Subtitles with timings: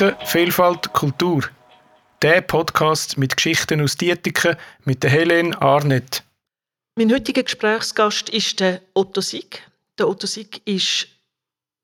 [0.00, 1.42] Dietiken, Vielfalt, Kultur.
[2.22, 6.22] Der Podcast mit Geschichten aus Dietiken mit der Helene Arnett.
[6.96, 9.62] Mein heutiger Gesprächsgast ist Otto Sieg.
[9.98, 11.06] Der Otto Sieg ist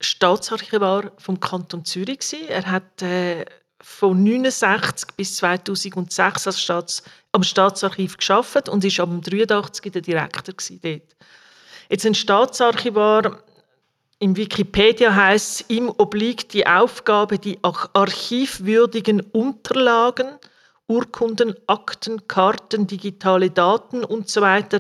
[0.01, 2.21] Staatsarchivar vom Kanton Zürich.
[2.49, 3.45] Er hat äh,
[3.83, 10.55] von 1969 bis 2006 als Staats am Staatsarchiv geschafft und ist am 83 der Direktor
[10.83, 11.17] dort.
[11.91, 13.43] Jetzt ein Staatsarchivar
[14.19, 20.39] im Wikipedia heißt es, ihm obliegt die Aufgabe, die archivwürdigen Unterlagen,
[20.89, 24.63] Urkunden, Akten, Karten, digitale Daten usw.
[24.71, 24.79] So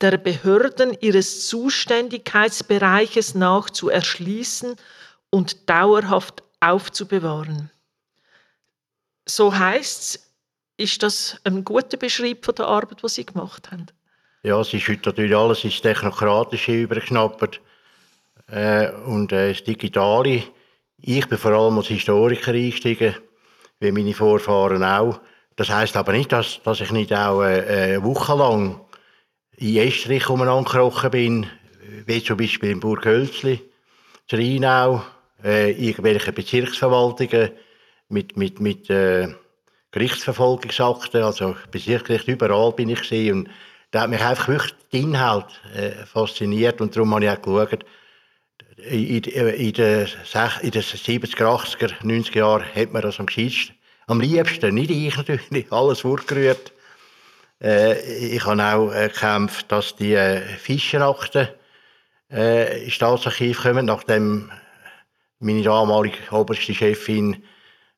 [0.00, 4.76] der Behörden ihres Zuständigkeitsbereiches nach zu erschließen
[5.30, 7.70] und dauerhaft aufzubewahren.
[9.26, 10.32] So heißt es,
[10.76, 13.86] ist das ein guter Beschrieb von der Arbeit, die Sie gemacht haben?
[14.44, 17.60] Ja, es ist heute natürlich alles ins Technokratische übergeschnappt
[18.48, 20.42] äh, und äh, das Digitale.
[21.00, 23.14] Ich bin vor allem als Historiker eingestiegen,
[23.80, 25.20] wie meine Vorfahren auch.
[25.56, 28.80] Das heißt aber nicht, dass, dass ich nicht auch äh, äh wochenlang
[29.56, 31.46] in Estrich umeinander bin,
[32.06, 33.60] wie zum Beispiel in Burghölzli,
[34.30, 35.02] in Rheinau,
[35.44, 37.50] äh, irgendwelche Bezirksverwaltungen
[38.08, 39.28] mit, mit, mit äh,
[39.90, 43.50] Gerichtsverfolgungsakten, also Bezirksgericht, überall bin ich gesehen und
[43.90, 47.84] da hat mich einfach wirklich der Inhalt äh, fasziniert und darum habe ich auch geschaut,
[48.90, 50.06] in, in, den, in den
[50.82, 53.74] 70er, 80er, 90er Jahren hat man das am gescheitsten.
[54.06, 56.72] Am liebsten, nicht ich natürlich, alles vorgerührt.
[57.60, 58.00] Äh,
[58.34, 61.48] ich habe äh, gekämpft, dass die äh, Fischerakten
[62.30, 64.50] äh, ins Staatsarchiv kommen, nachdem
[65.40, 67.44] meine damalige oberste Chefin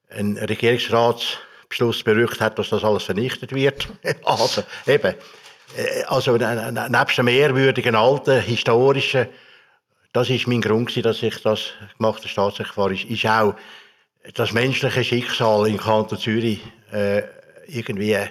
[0.09, 3.87] einen Regierungsratsbeschluss berückt hat, dass das alles vernichtet wird.
[4.25, 5.15] also eben,
[5.77, 9.29] äh, also nebst ehrwürdigen alten historischen
[10.13, 13.55] das ist mein Grund, dass ich das gemacht habe, Staatsarchivar, ist, ist auch
[14.35, 16.61] das menschliche Schicksal im Kanton Zürich
[16.93, 17.23] äh,
[17.67, 18.29] irgendwie äh,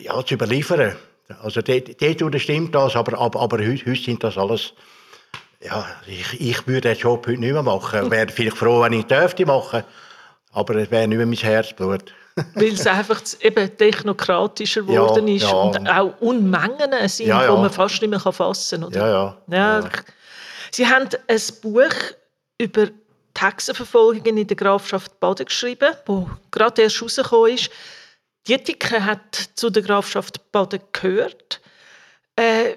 [0.00, 0.96] ja, zu überliefern.
[1.42, 4.74] Also dort, dort stimmt das, aber, aber, aber heute, heute sind das alles
[5.62, 8.04] ja, ich, ich würde den Job heute nicht mehr machen.
[8.04, 9.84] Ich wäre vielleicht froh, wenn ich dürfte machen,
[10.52, 12.14] aber es wäre nicht mehr mein Herzblut.
[12.54, 15.50] Weil es einfach eben technokratischer geworden ja, ist ja.
[15.50, 17.54] und auch Unmengen sind, ja, ja.
[17.54, 18.92] die man fast nicht mehr fassen kann.
[18.92, 19.36] Ja, ja.
[19.48, 19.88] ja.
[20.72, 21.94] Sie haben ein Buch
[22.58, 22.88] über
[23.38, 27.70] Hexenverfolgungen in der Grafschaft Baden geschrieben, wo gerade erst rausgekommen ist.
[28.46, 31.60] Dietike hat zu der Grafschaft Baden gehört.
[32.36, 32.76] Äh,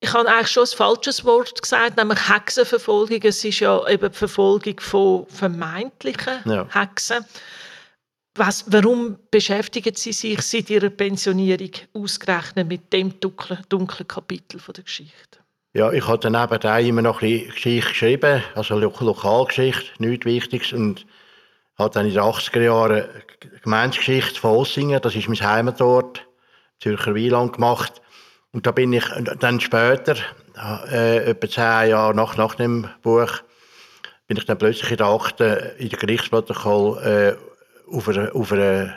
[0.00, 3.20] ich habe eigentlich schon ein falsches Wort gesagt, nämlich Hexenverfolgung.
[3.22, 6.68] Es ist ja eben die Verfolgung von vermeintlichen ja.
[6.70, 7.24] Hexen.
[8.34, 14.74] Was, warum beschäftigen Sie sich seit Ihrer Pensionierung ausgerechnet mit dem dunklen, dunklen Kapitel von
[14.74, 15.38] der Geschichte?
[15.76, 20.24] Ja, ich habe daneben auch immer noch ein bisschen Geschichte geschrieben, also Lo Lokalgeschichte, nichts
[20.24, 20.72] Wichtiges.
[20.72, 21.04] Und
[21.76, 23.04] habe dann in den 80er Jahren
[23.62, 26.26] Gemeindegeschichte von Ossingen, das ist mein Heimatort,
[26.80, 28.00] Zürcher Wieland gemacht.
[28.52, 29.04] Und da bin ich
[29.38, 30.16] dann später,
[30.90, 33.42] äh, etwa zehn Jahre nach, nach dem Buch,
[34.28, 38.96] bin ich dann plötzlich in der Akte, in der Gerichtsprotokoll, äh, auf, eine, auf, eine,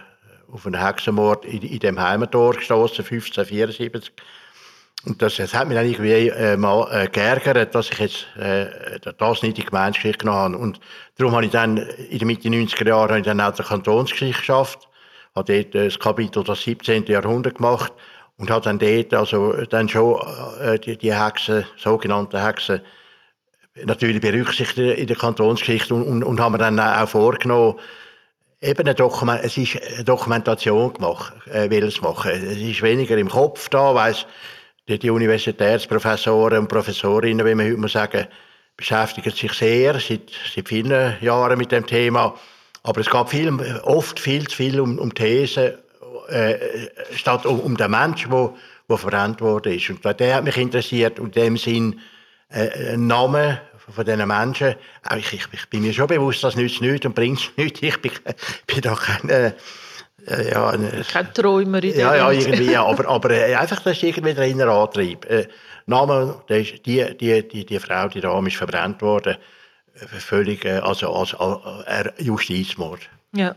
[0.49, 4.13] auf einen Hexenmord in, in dem Heimatort gestoßen, 1574.
[5.05, 8.99] Und das, das hat mich dann irgendwie äh, mal äh, geärgert, dass ich jetzt äh,
[8.99, 10.57] das nicht in die Gemeindegeschichte genommen habe.
[10.57, 10.79] Und
[11.17, 14.39] darum habe ich dann in den Mitte 90er Jahren habe ich dann auch die Kantonsgeschichte
[14.39, 14.89] geschafft,
[15.35, 17.05] habe dort äh, das Kapitel das 17.
[17.05, 17.93] Jahrhundert gemacht
[18.37, 20.19] und habe dann dort also dann schon
[20.61, 22.81] äh, die, die Hexen, sogenannten Hexen,
[23.85, 27.75] natürlich berücksichtigt in der Kantonsgeschichte und, und, und haben mir dann auch vorgenommen,
[28.61, 32.31] eben eine, Dokument, es ist eine Dokumentation gemacht, äh, will es machen.
[32.31, 34.25] Es ist weniger im Kopf da, weiss,
[34.97, 38.27] die Universitätsprofessoren und Professorinnen, wie man heute mal sagen,
[38.75, 42.35] beschäftigen sich sehr seit, seit vielen Jahren mit dem Thema.
[42.83, 43.49] Aber es geht viel,
[43.83, 45.73] oft viel zu viel um, um Thesen,
[46.29, 46.55] äh,
[47.13, 48.53] statt um, um den Menschen, der,
[48.89, 49.89] der verbrannt worden ist.
[49.89, 51.99] Und der hat mich interessiert und in dem Sinn
[52.49, 53.61] äh, ein Name
[53.93, 54.75] von diesen Menschen.
[55.17, 57.81] Ich, ich, ich, bin mir schon bewusst, das nützt nichts und bringt nichts.
[57.81, 58.11] Ich bin,
[58.65, 59.29] bin da kein...
[59.29, 59.53] Äh,
[60.29, 60.73] äh, ja,
[61.11, 62.85] Kein Träumer in Ja, ja, irgendwie, ja.
[62.85, 65.25] Aber, aber äh, einfach, das ist irgendwie der innere Antrieb.
[65.25, 65.47] Äh,
[65.85, 66.79] Name, die,
[67.17, 69.37] die, die, die Frau, die Dame ist verbrannt worden.
[69.95, 73.01] Äh, völlig, äh, also als, als, als Justizmord.
[73.33, 73.55] Ja.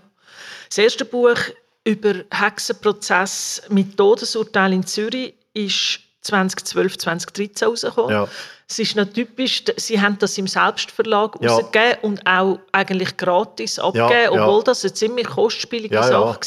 [0.69, 1.37] Das erste Buch
[1.85, 8.11] über Hexenprozess mit Todesurteil in Zürich ist 2012, 2013 rausgekommen.
[8.11, 8.29] Ja.
[8.69, 11.51] Es ist noch typisch, sie haben das im Selbstverlag ja.
[11.51, 14.47] rausgegeben und auch eigentlich gratis abgegeben, ja, ja.
[14.47, 16.41] obwohl das eine ziemlich kostspielige ja, Sache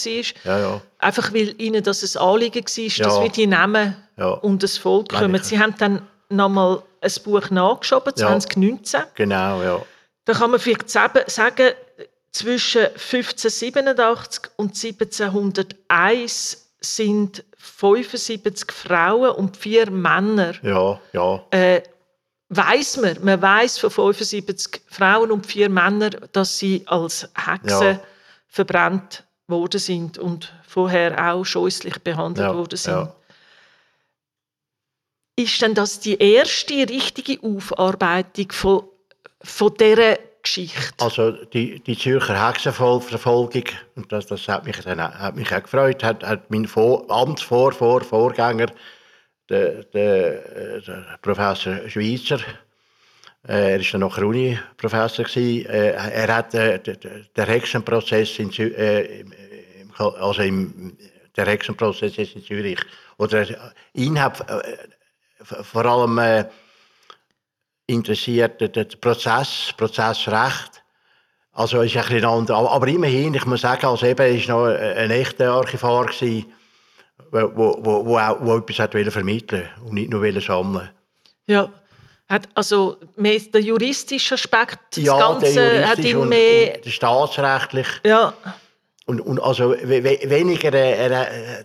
[0.46, 0.82] war.
[1.00, 3.96] Einfach weil ihnen das ein Anliegen war, dass wir die Namen
[4.42, 5.44] und das Volk kommen.
[5.44, 9.02] Sie haben dann nochmal ein Buch nachgeschoben, 2019.
[9.16, 9.82] Genau, ja.
[10.26, 11.72] Da kann man vielleicht sagen,
[12.32, 20.54] zwischen 1587 und 1701 sind 75 Frauen und vier Männer.
[20.64, 21.44] Ja, ja.
[21.52, 21.82] Äh,
[22.50, 28.02] weiß man, man weiß von 75 Frauen und vier Männern, dass sie als Hexen Ja.
[28.48, 32.94] verbrannt worden sind und vorher auch scheußlich behandelt Ja, worden sind.
[32.94, 33.16] ja.
[35.38, 38.84] Ist denn das die erste richtige Aufarbeitung von,
[39.42, 40.80] von dieser Geschichte?
[41.00, 43.64] Also die, die Zürcher Hexenverfolgung,
[44.10, 47.06] das, das hat, mich dann, hat mich auch gefreut, hat, hat mein Vor
[49.50, 52.40] der, der, der Professor Schweizer,
[53.48, 59.24] äh, er war dann nachher Uni-Professor, äh, er hat äh, den Hexenprozess in, Zü äh,
[59.98, 60.98] also im,
[61.36, 62.80] der Hexenprozess in Zürich,
[63.18, 63.56] oder äh,
[63.94, 64.46] ihn hat
[65.40, 66.46] vor allem
[67.88, 70.84] interessiert der, der Prozess, Prozessrecht.
[71.54, 72.58] Also ist ein bisschen anders.
[72.58, 76.46] Aber, immerhin, ich muss sagen, also eben, war noch ein, echter Archivar, gewesen,
[77.32, 80.90] wo, wo, wo, wo, auch, wo etwas hat vermitteln und nicht nur sammeln.
[81.48, 81.70] Ja,
[82.28, 86.80] hat also mehr der juristische Aspekt, das Ja, Ganze hat ihn mehr...
[86.84, 87.88] und staatsrechtlich.
[88.04, 88.34] ja,
[89.06, 90.72] Und, und also we, we, weniger,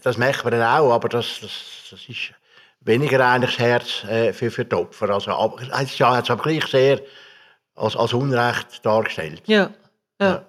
[0.02, 1.50] das merkt man dann auch, aber das, das,
[1.90, 2.32] das ist
[2.80, 5.10] weniger eigentlich das Herz äh, für, für die Opfer.
[5.10, 7.00] Also, aber, es ist ja, hat es aber gleich sehr
[7.74, 9.42] als, als Unrecht dargestellt.
[9.46, 9.70] ja,
[10.20, 10.26] ja.
[10.26, 10.44] Ja.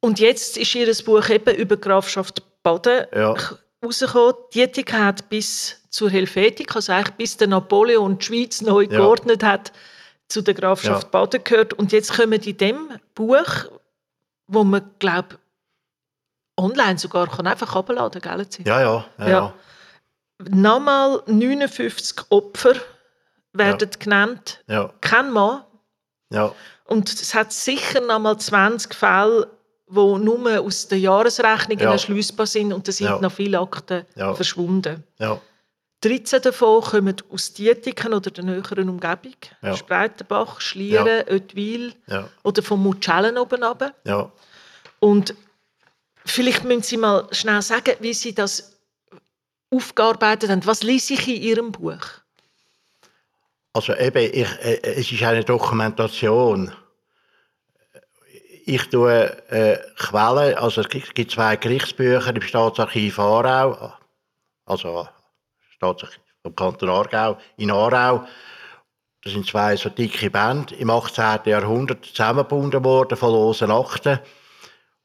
[0.00, 3.34] Und jetzt ist ihr Buch eben über die Grafschaft Baden Ja.
[3.82, 4.34] rausgekommen.
[4.54, 9.72] Dietig hat bis zur Helvetik, also eigentlich bis der Napoleon die Schweiz neu geordnet hat,
[10.28, 11.08] zu der Grafschaft Ja.
[11.08, 11.72] Baden gehört.
[11.72, 13.46] Und jetzt kommen in dem Buch,
[14.46, 15.38] wo man, glaube
[16.56, 18.46] online sogar kann einfach herunterladen kann?
[18.64, 19.54] Ja, ja, ja.
[20.48, 20.54] Ja.
[20.54, 20.56] ja.
[20.56, 22.74] Nochmal 59 Opfer
[23.52, 24.62] werden genannt.
[24.68, 25.62] ja, Kein Mann.
[26.30, 26.52] ja.
[26.86, 29.48] Und es hat sicher noch mal 20 Fälle,
[29.88, 31.92] die nur aus den Jahresrechnungen Ja.
[31.92, 33.18] erschliessbar sind und da sind Ja.
[33.20, 34.34] noch viele Akten Ja.
[34.34, 35.02] verschwunden.
[35.18, 35.40] ja.
[36.00, 39.32] 13 davon kommen aus Dietiken oder der näheren Umgebung.
[39.62, 39.74] Ja.
[39.74, 41.32] Spreitenbach, Schlieren, Ja.
[41.32, 42.28] Oetwil ja.
[42.42, 43.94] oder von Mutschellen oben runter.
[44.04, 44.30] ja.
[45.00, 45.34] Und
[46.26, 48.73] vielleicht müssen Sie mal schnell sagen, wie Sie das
[49.74, 50.66] aufgearbeitet haben.
[50.66, 52.00] Was lese ich in Ihrem Buch?
[53.72, 56.72] Also eben, ich, äh, es ist eine Dokumentation.
[58.66, 63.92] Ich tue äh, Quellen, also es gibt gibt zwei Gerichtsbücher im Staatsarchiv Aarau,
[64.64, 65.08] also
[65.70, 68.26] Staatsarchiv vom Kanton Aargau in Aarau.
[69.22, 71.40] Das sind zwei so dicke Bände, im 18.
[71.46, 74.20] Jahrhundert zusammengebunden worden von losen Akten.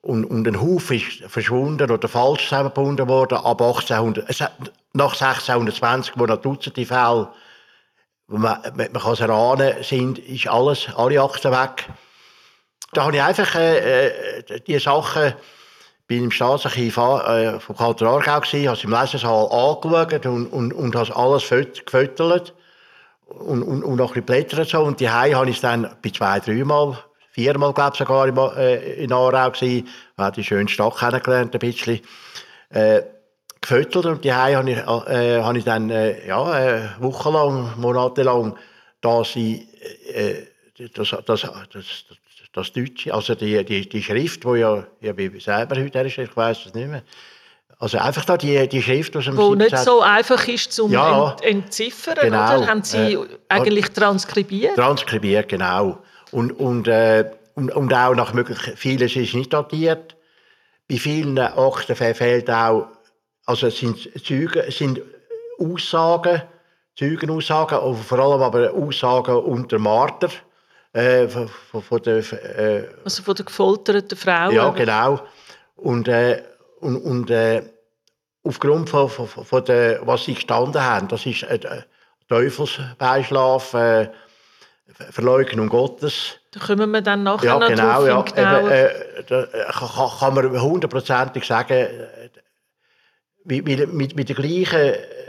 [0.01, 4.53] Und, und ein Haufen ist verschwunden oder falsch zusammengebunden worden ab 1800, es hat,
[4.93, 7.29] nach 1620, wo noch Dutzende Fälle
[8.29, 11.89] man, man man kann es erahnen, sind, ist alles, alle Akten weg.
[12.93, 14.07] Da habe ich einfach äh,
[14.39, 15.33] äh, die Sachen,
[16.07, 20.95] bin im Staatsarchiv äh, vom Kanton Aargau gewesen, habe im Lesesaal angeschaut und, und, und
[20.95, 22.53] habe alles gefüttert
[23.25, 24.81] und, und, und noch ein bisschen blättert so.
[24.81, 26.97] Und die habe ich es dann bei zwei, dreimal,
[27.39, 29.87] viermal, glaube ich, sogar in, äh, in Aarau gewesen.
[29.87, 31.99] Ich habe die schöne Stadt kennengelernt, ein bisschen.
[32.69, 33.01] Äh,
[33.61, 38.55] gefüttert und die habe ich, äh, habe ich dann äh, ja, äh, wochenlang, monatelang,
[39.01, 39.67] da sie
[40.13, 40.45] äh,
[40.93, 41.41] das, das, das,
[41.73, 41.85] das,
[42.53, 46.35] das Deutsche, also die, die, die Schrift, wo ja, ja wie selber heute ist, ich
[46.37, 47.03] weiß es nicht mehr.
[47.79, 49.85] Also einfach da die, die Schrift aus dem Wo nicht 17.
[49.85, 51.31] so einfach ist zum Ja.
[51.41, 52.57] ent entziffern, Genau.
[52.59, 52.67] oder?
[52.67, 54.75] Haben Sie Äh, eigentlich transkribiert?
[54.75, 55.99] transkribiert, genau.
[56.31, 60.15] Und, und, äh, und, und auch nach möglich, vieles ist nicht datiert.
[60.87, 62.87] Bei vielen Akten fehlt auch,
[63.45, 65.01] also es sind Zeugen, sind
[65.59, 66.41] Aussagen,
[66.97, 70.29] Zeugenaussagen, aber vor allem aber Aussagen unter Marter,
[70.93, 74.51] äh, von, von, von der, äh, Also von der gefolterten Frau?
[74.51, 75.21] ja, genau.
[75.75, 76.43] Und, äh,
[76.79, 77.61] und, und äh,
[78.43, 81.81] aufgrund von, von, von der, was sie gestanden haben, das ist äh, äh,
[82.27, 84.09] Teufelsbeischlaf, äh,
[85.11, 86.39] Verleugnung Gottes.
[86.51, 88.05] Da kommen wir dann nachher Ja, noch genau.
[88.05, 88.59] drauf Ja.
[88.59, 88.89] Eben, äh,
[89.27, 92.29] da äh, kann, kann man hundertprozentig sagen, äh,
[93.45, 94.79] wie, wie, mit, mit der gleichen,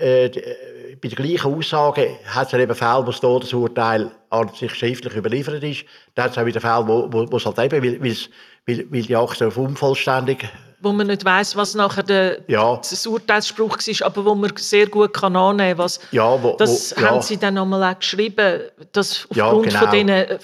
[0.00, 4.74] äh, äh, bei der gleichen Aussage hat es eben Fälle, wo das Todesurteil an sich
[4.74, 5.84] schriftlich überliefert ist.
[6.14, 9.02] Dann hat es auch wieder Fälle, wo, wo, wo es halt eben, weil, weil, weil
[9.02, 10.48] die Akte auf unvollständig
[10.82, 12.76] wo man nicht weiß, was nachher der, Ja.
[12.76, 15.78] das Urteilsspruch war, aber wo man sehr gut kann annehmen kann.
[15.78, 19.78] Was, Ja, wo, das wo, ja, haben Sie dann nochmal auch geschrieben, dass aufgrund genau.
[19.80, 20.38] von diesen äh,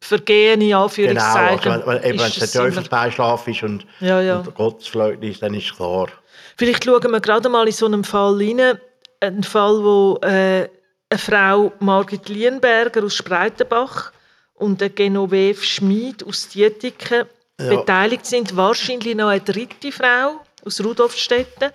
[0.00, 3.86] Vergehen, in Genau, also Anführungszeichen, wenn, wenn, wenn es ist der es Teufelsbeischlaf ist und,
[4.00, 4.38] Ja, ja.
[4.38, 6.08] und Gottesverleugnis, dann ist klar.
[6.56, 8.78] Vielleicht schauen wir gerade mal in so einen Fall rein.
[9.20, 10.68] Ein Fall, wo äh,
[11.08, 14.10] eine Frau Margit Lienberger aus Spreitenbach
[14.54, 17.26] und eine Genoveve Schmid aus Dietiken
[17.64, 17.76] ja.
[17.76, 18.56] beteiligt sind.
[18.56, 21.70] Wahrscheinlich noch eine dritte Frau aus Rudolfstetten.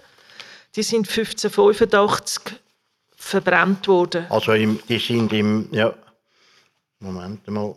[0.75, 2.60] Die sind 1585
[3.15, 4.25] verbrannt worden.
[4.29, 5.94] Also im, die sind im, ja,
[7.00, 7.75] Moment mal.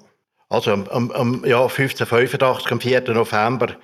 [0.49, 3.01] Also am, am ja, 1585, am 4.
[3.13, 3.77] November,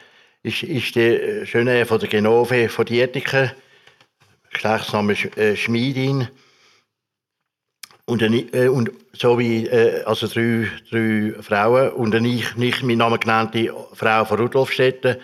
[0.42, 3.52] ist, ist die Schöne von der Genove von Dietiken,
[4.52, 6.28] Geschlechtsname äh, Schmiedin.
[8.06, 12.98] Und, äh, und so wie äh, also drei, drei Frauen und eine nicht, nicht mit
[12.98, 15.16] Namen genannte Frau von Rudolfstetten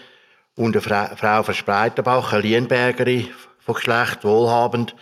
[0.56, 3.28] und eine Fra Frau von Spreitenbach, eine Lienbergerin
[3.60, 4.96] von Geschlecht, wohlhabend,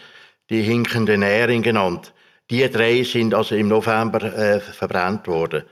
[0.51, 2.13] die hinkende Nähring genannt.
[2.51, 5.65] Die drei sind also im November äh, verbrannt worden.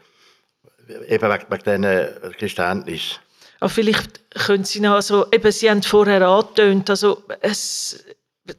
[1.08, 3.20] Eben wegen, wegen diesen Geständnis.
[3.60, 8.04] Aber vielleicht können Sie noch, also, eben, Sie haben vorher angetönt, also es,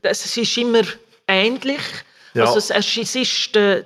[0.03, 0.83] es ist immer
[1.27, 1.81] ähnlich.
[2.33, 2.45] Ja.
[2.45, 3.86] Also es, es ist der,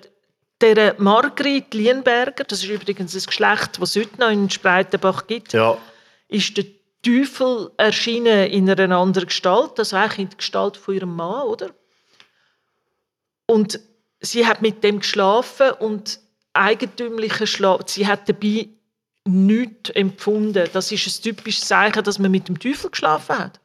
[0.61, 5.53] der Margrit Lienberger, das ist übrigens ein Geschlecht, das es heute noch in Spreitenbach gibt,
[5.53, 5.77] ja.
[6.27, 6.65] ist der
[7.01, 11.71] Teufel erschienen in einer anderen Gestalt, also eigentlich in der Gestalt von ihrem Mann, oder?
[13.45, 13.79] Und
[14.21, 16.19] sie hat mit dem geschlafen und
[16.53, 18.69] eigentümlicher Schlaf, sie hat dabei
[19.25, 20.69] nichts empfunden.
[20.71, 23.59] Das ist ein typisches Zeichen, dass man mit dem Teufel geschlafen hat.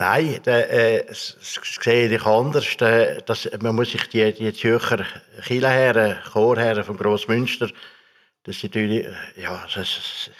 [0.00, 1.36] Nein, äh, das
[1.82, 2.76] sehe ich anders.
[2.80, 5.04] Äh, das, man muss sich die, die Zürcher
[5.42, 7.68] Kirchenherren, Chorherren vom Grossmünster,
[8.44, 10.30] das sind natürlich, ja, das,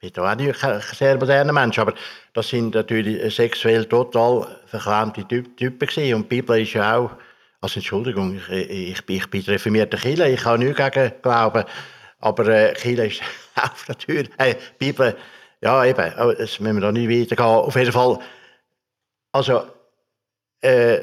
[0.00, 1.94] ich bin auch nicht ein sehr moderner Mensch, aber
[2.34, 6.14] das sind natürlich sexuell total verklemmte Typen gewesen.
[6.14, 7.10] Und die Bibel ist ja auch,
[7.62, 11.64] also Entschuldigung, ich, ich, ich bin reformierter Kirche, ich kann nichts gegen glauben,
[12.20, 14.24] aber äh, Kirche ist der Tür.
[14.36, 15.16] Äh, Bibel,
[15.62, 17.46] ja eben, das müssen wir da nicht weitergehen.
[17.46, 18.18] Auf jeden Fall,
[19.38, 19.62] also,
[20.60, 20.98] äh,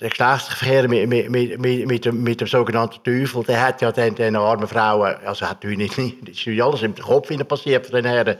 [0.00, 4.14] der Geschlechtsverkehr mit, mit, mit, mit, dem, mit dem sogenannten Teufel, der hat ja dann
[4.14, 8.36] den armen Frauen, also hat nicht, ist nicht alles im Kopf passiert von den Herren,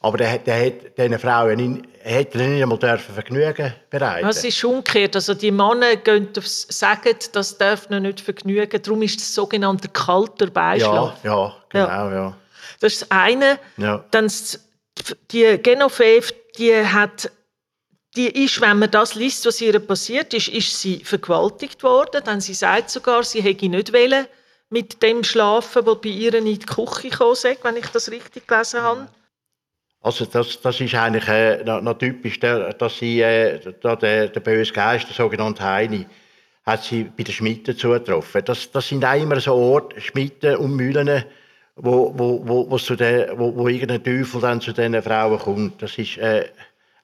[0.00, 4.28] aber der, der hat diesen Frauen nicht, hat nicht einmal dürfen Vergnügen bereiten.
[4.28, 9.00] Es ist umgekehrt, also die Männer gehen aufs, sagen, das darf noch nicht vergnügen, darum
[9.02, 11.14] ist das sogenannte kalter Beischlaf.
[11.22, 12.12] Ja, ja, genau, ja.
[12.12, 12.36] ja.
[12.80, 13.58] Das ist das eine.
[13.78, 14.04] Ja.
[14.10, 14.30] Dann
[15.30, 17.30] die Genoveve, die hat
[18.16, 22.22] die ist, wenn man das liest, was ihr passiert ist, ist sie vergewaltigt worden.
[22.24, 24.26] Dann sie sagt sogar, sie hätte nicht wollen
[24.70, 28.82] mit dem schlafen, wo bei ihr in die Küche ist, wenn ich das richtig gelesen
[28.82, 29.08] habe.
[30.00, 35.08] Also das, das ist eigentlich äh, noch, typisch, dass sie äh, der, der böse Geist,
[35.08, 36.06] der sogenannte Heini,
[36.66, 38.44] hat sie bei den Schmitten zugetroffen.
[38.44, 41.24] Das, das sind auch immer so Orte, Schmitten und Mühlen,
[41.76, 45.82] wo, wo, wo, wo, wo irgendein Teufel dann zu diesen Frauen kommt.
[45.82, 46.48] Das ist äh,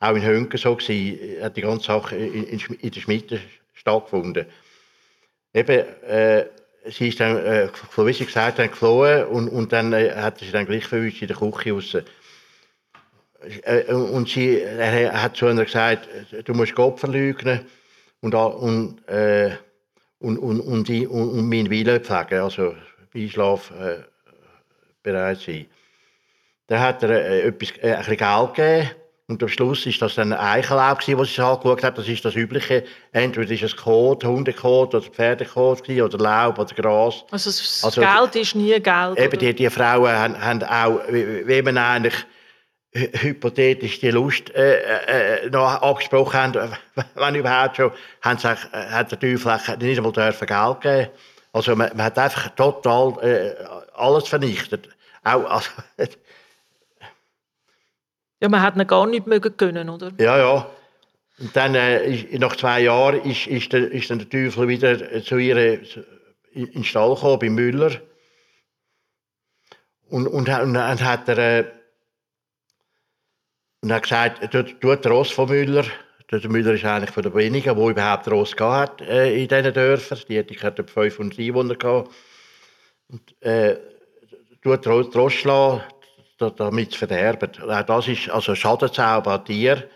[0.00, 3.40] auch in Hönken so gewesen, hat die ganze Sache in, in, in der Schmiede
[3.74, 4.46] stattgefunden.
[5.52, 6.46] Eben, äh,
[6.86, 10.50] sie ist dann, äh, wie sie gesagt haben, geflohen und, und dann äh, hat sie
[10.50, 11.96] dann gleich verwünscht in der Küche raus.
[13.62, 16.08] Äh, und sie er hat zu ihr gesagt,
[16.44, 17.66] du musst Gott verleugnen
[18.22, 19.56] und, und, äh,
[20.18, 22.74] und, und, und, und, und meinen Willen pflegen, also
[23.14, 24.02] Einschlaf äh,
[25.02, 25.66] bereit sein.
[26.68, 28.90] Dann hat er äh, etwas, äh, ein bisschen Geld gegeben
[29.30, 31.96] und am Schluss ist das dann ein Eichenlaub gewesen, was ich angeschaut habe.
[31.96, 32.82] Das ist das Übliche.
[33.12, 37.24] Entweder ist es Kot, Hundekot oder Pferdekot oder Laub oder Gras.
[37.30, 39.18] Also das also, Geld ist nie Geld.
[39.18, 42.26] Eben, die, die Frauen haben, haben auch, wie man eigentlich
[42.92, 46.76] hypothetisch die Lust äh, äh, äh noch abgesprochen haben,
[47.14, 51.08] wenn überhaupt schon, haben sie, äh, hat der Teufel nicht einmal dürfen Geld geben.
[51.52, 53.54] Also man, man hat einfach total äh,
[53.94, 54.88] alles vernichtet.
[55.22, 55.70] Auch, also,
[58.40, 60.12] Ja, man hat ihn gar nicht mögen können, oder?
[60.18, 60.70] Ja, ja.
[61.38, 65.38] Und dann, äh, nach zwei Jahren, ist, ist, der, ist dann der Teufel wieder zu
[65.38, 65.80] ihr
[66.52, 67.92] in den Stall gekommen, bei Müller.
[70.08, 71.64] Und, und, und dann hat er äh,
[73.82, 75.84] und hat gesagt, tut, tut Ross von Müller.
[76.30, 80.18] Der Müller ist eigentlich von den wenigen, der überhaupt Ross hat äh, in diesen Dörfern.
[80.28, 82.10] Die hatte ich hatte 500 Einwohner gehabt.
[83.08, 83.78] Und, äh,
[84.62, 85.82] tut Ross schlagen,
[86.48, 87.50] damit zu verderben.
[87.86, 89.90] Das ist also Schadenzauber an Tier.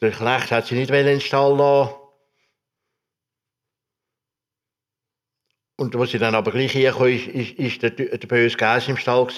[0.00, 1.94] Der Knecht hat sie nicht in den Stall lassen.
[5.76, 8.96] Und als sie dann aber gleich herkam, ist, ist, ist der, der böse Geist im
[8.96, 9.28] Stall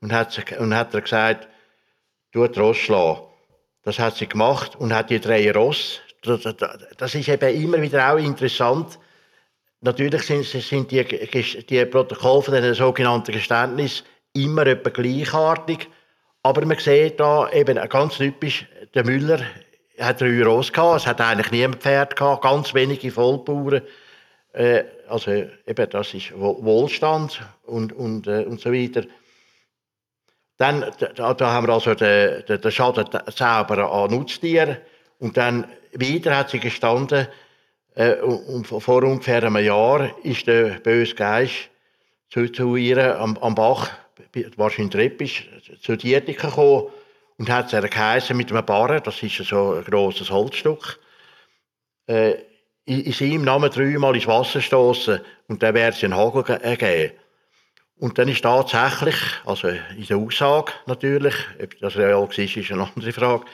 [0.00, 1.48] und hat, und hat er gesagt,
[2.32, 3.22] du Ross schlagen.
[3.82, 6.00] Das hat sie gemacht und hat die drei Ross.
[6.22, 6.42] Das,
[6.96, 8.98] das ist eben immer wieder auch interessant
[9.84, 15.90] Natürlich sind, sind die, die Protokolle von den sogenannten Geständnis immer etwa gleichartig.
[16.42, 19.40] Aber man sieht da eben ganz typisch, der Müller
[20.00, 23.82] hat drei Ross gehabt, es hat eigentlich niemand Pferd gehabt, ganz wenige Vollbauern.
[24.54, 29.02] Äh, also eben, das ist Wohlstand und, und, äh, und so weiter.
[30.56, 34.78] Dann da, da haben wir also den, den, den Schaden selber an Nutztieren.
[35.18, 37.28] Und dann wieder hat sie gestanden,
[37.94, 41.70] äh, und vor ungefähr einem Jahr ist der böse Geist
[42.30, 43.90] zu, zu ihr am, am Bach,
[44.56, 45.48] wahrscheinlich Treppisch,
[45.80, 46.88] zu Dietika gekommen
[47.38, 50.98] und hat sie geheißen mit einem Barren, das ist so ein grosses Holzstück,
[52.06, 52.34] äh,
[52.84, 57.12] in, seinem Namen dreimal ins Wasser stoßen und dann wäre sie einen Hagel gegeben.
[57.96, 62.82] Und dann ist tatsächlich, also in der Aussage natürlich, ob das real war, ist eine
[62.82, 63.44] andere Frage,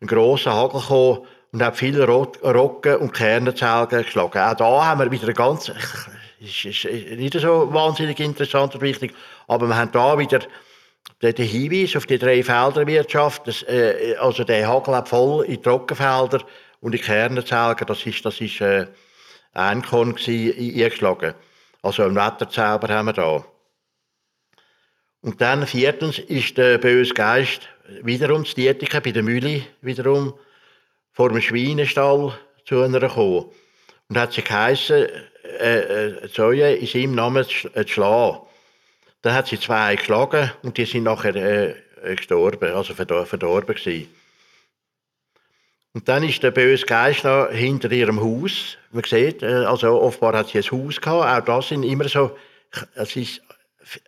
[0.00, 4.38] ein grosser Hagel gekommen und hat viele Rocken und Kernzelgen geschlagen.
[4.38, 5.70] Auch da haben wir wieder ganz,
[6.40, 9.14] ist, ist nicht so wahnsinnig interessant und wichtig,
[9.46, 10.40] aber wir haben da wieder
[11.22, 16.42] den, Hinweis auf die drei Felderwirtschaft, das, äh, also der Hagel hat voll in Trockenfelder
[16.80, 18.86] und die Kernzelgen, das ist, das ist äh,
[19.54, 21.34] ein Korn eingeschlagen.
[21.82, 23.44] Also einen Wetterzauber haben wir da.
[25.20, 27.62] Und dann viertens ist der böse Geist
[28.02, 30.34] wiederum zu Dietiken, bei der Mühle wiederum
[31.18, 33.46] vor dem Schweinestall zu einer gekommen.
[34.08, 35.08] Und hat sie geheissen,
[35.58, 38.38] äh, äh, Zoe in seinem Namen zu, äh, schlagen.
[39.22, 41.74] Dann hat sie zwei geschlagen und die sind nachher äh,
[42.14, 44.08] gestorben, also verdor verdorben gewesen.
[45.92, 48.78] Und dann ist der böse Geist noch hinter ihrem Haus.
[48.92, 51.42] Man sieht, äh, also offenbar hat sie ein Haus gehabt.
[51.42, 52.38] Auch das sind immer so,
[52.94, 53.42] es ist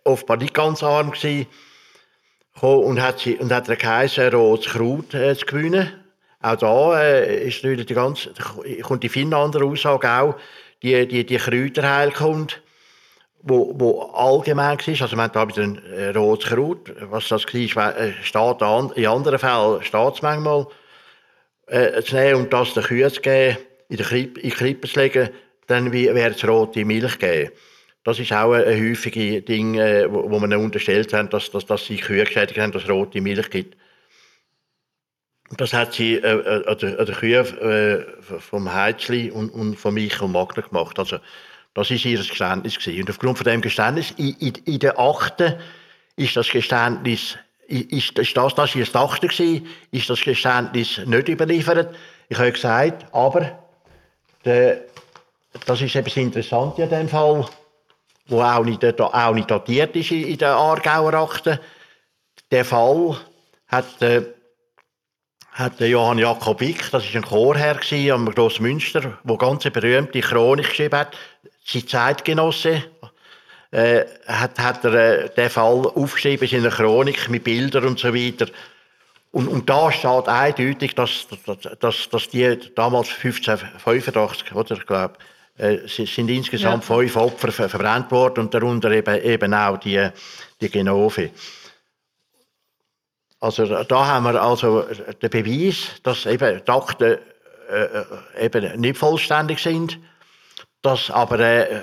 [0.05, 1.47] offenbar nicht ganz arm gewesen.
[2.61, 6.00] Und hat, sie, und hat der Kaiser rotes Kraut äh, zu gewinnen.
[6.41, 8.31] Auch da äh, ist natürlich die ganze,
[8.81, 10.35] kommt die viel andere Aussage auch,
[10.81, 12.55] die, die, die Kräuterheilkunde,
[13.43, 15.01] wo, wo allgemein war.
[15.01, 16.91] Also, da wieder ein rotes Kraut.
[17.09, 20.67] Was das war, äh, steht an, in anderen Fällen steht es manchmal,
[21.67, 23.57] äh, zu nehmen und das den Kühen zu geben,
[23.89, 25.29] in die Krippe, Krippe zu legen,
[25.67, 27.51] dann wäre es rote Milch geben.
[28.03, 31.65] Das ist auch ein, ein häufiges Ding, äh, wo, wo man unterstellt haben, dass, dass,
[31.65, 33.77] dass sie Kühe geschädigt haben, dass es rote Milch gibt.
[35.57, 39.93] Das hat sie äh, äh, an der, der Kühe äh, vom Heizli und, und von
[39.93, 40.97] Michael Magner gemacht.
[40.97, 41.17] Also,
[41.73, 42.77] das war ihr Geständnis.
[42.77, 43.01] Gewesen.
[43.01, 45.55] Und aufgrund von dem Geständnis, in, in, in der Achten
[46.15, 47.37] ist das Geständnis,
[47.67, 51.95] ist, ist das, das ihr Achte gewesen, ist das Geständnis nicht überliefert.
[52.29, 53.59] Ich habe gesagt, aber
[54.45, 54.81] der,
[55.65, 57.45] das ist etwas Interessantes in dem Fall,
[58.27, 61.59] wo auch nicht, auch nicht datiert ist in der Aargauer Akte.
[62.51, 63.17] Der Fall
[63.67, 64.23] hat äh,
[65.61, 67.79] hat der Johann Jakob Wick, das ist ein Chorherr
[68.13, 71.15] am Grossmünster, der ganz eine berühmte Chronik geschrieben hat.
[71.63, 72.83] Sein Zeitgenosse
[73.71, 78.13] äh, hat, hat er äh, den Fall aufgeschrieben in einer Chronik mit Bildern und so
[78.13, 78.47] weiter.
[79.31, 85.13] Und, und da steht eindeutig, dass, dass, dass, dass die damals 1585, oder ich glaube,
[85.57, 86.95] äh, sind insgesamt ja.
[86.95, 90.09] fünf Opfer verbrannt worden und darunter eben, eben auch die,
[90.59, 91.29] die Genove.
[93.41, 94.85] Also da haben wir also
[95.21, 97.17] den Beweis, dass eben die Akten
[97.71, 99.99] äh, äh, eben nicht vollständig sind,
[100.83, 101.81] dass aber äh,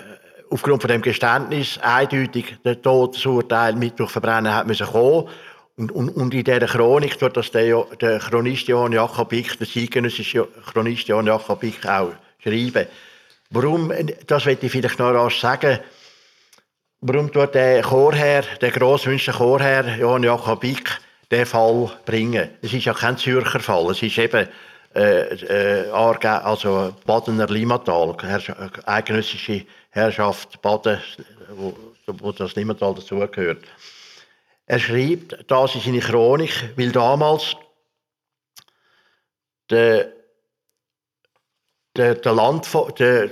[0.50, 5.28] aufgrund von dem Geständnis eindeutig der Todesurteil mit durch Verbrennen hat müssen kommen.
[5.76, 9.68] Und, und, und in dieser Chronik wird das der, der Chronist Johann Jakob Bick, der
[9.68, 12.86] zeitgenössische Chronist Johann Jakob Bick auch schreiben.
[13.50, 13.92] Warum,
[14.26, 15.80] das möchte ich vielleicht noch rasch sagen,
[17.00, 22.50] warum tut der Chorherr, der grossmünster Chorherr Johann Jakob Bick, den Fall bringen.
[22.62, 24.48] Es ist ja kein Zürcher Fall, es ist eben
[24.94, 31.00] äh, äh, also Badener Limatal, Herrschaft, eidgenössische Herrschaft Baden,
[31.50, 31.74] wo,
[32.06, 33.64] wo das Limatal dazugehört.
[34.66, 37.56] Er schreibt das in seine Chronik, weil damals
[39.70, 40.12] der,
[41.96, 43.30] der, der Land, der,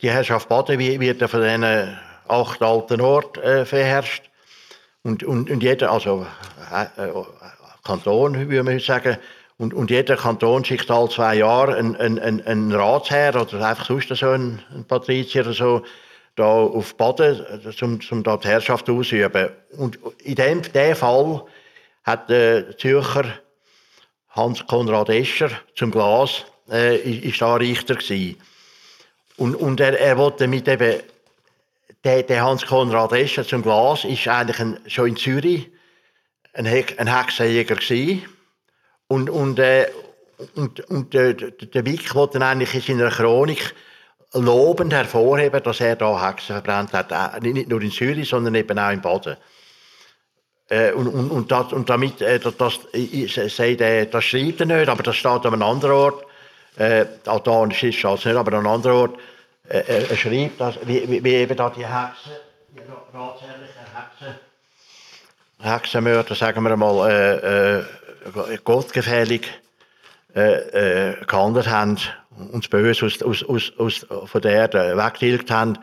[0.00, 4.27] die Herrschaft Baden wird von diesen acht alten Orten äh, verherrscht.
[5.02, 6.26] Und, und, und jeder, also
[6.72, 7.12] äh, äh,
[7.84, 9.18] Kanton, würde man sagen,
[9.56, 14.08] und, und jeder Kanton schickt alle zwei Jahre einen, einen, einen Ratsherr oder einfach sonst
[14.08, 15.82] so einen, einen Patrizier oder so,
[16.36, 17.44] da auf Baden,
[17.82, 19.50] um, um da die Herrschaft auszuüben.
[19.76, 21.44] Und in dem, dem Fall
[22.04, 23.24] hat der Zürcher
[24.30, 28.36] Hans Konrad Escher zum Glas äh, ist da Richter gewesen.
[29.36, 31.00] Und, und er, er wollte mit eben
[32.04, 35.70] der, der Hans Konrad Escher zum Glas ist eigentlich ein, schon in Zürich
[36.52, 38.24] ein, Heck, ein Hexenjäger gewesen.
[39.08, 39.86] Und, und, äh,
[40.54, 43.74] und, und äh, der Wick wollte eigentlich in seiner Chronik
[44.34, 47.10] lobend hervorheben, dass er da Hexen verbrannt hat.
[47.12, 49.36] Äh, nicht nur in Zürich, sondern eben auch in Baden.
[50.68, 54.88] Äh, und, und, und, das, und damit, äh, das, das, äh, das schreibt er nicht,
[54.88, 56.24] aber das steht an einem anderen Ort.
[56.76, 57.40] Äh, da
[57.72, 59.18] steht es nicht, aber an einem anderen Ort
[59.68, 62.32] äh, er schreibt, dass, wie, wie, eben da die Hexen,
[62.70, 62.80] die
[63.16, 64.38] ratshändlichen Hexen,
[65.60, 69.48] Hexenmörder, sagen wir mal, äh, äh, gottgefällig
[70.34, 71.98] äh, äh, gehandelt haben
[72.30, 75.78] und das Böse aus, aus, aus, aus, von der Erde weggetilgt haben.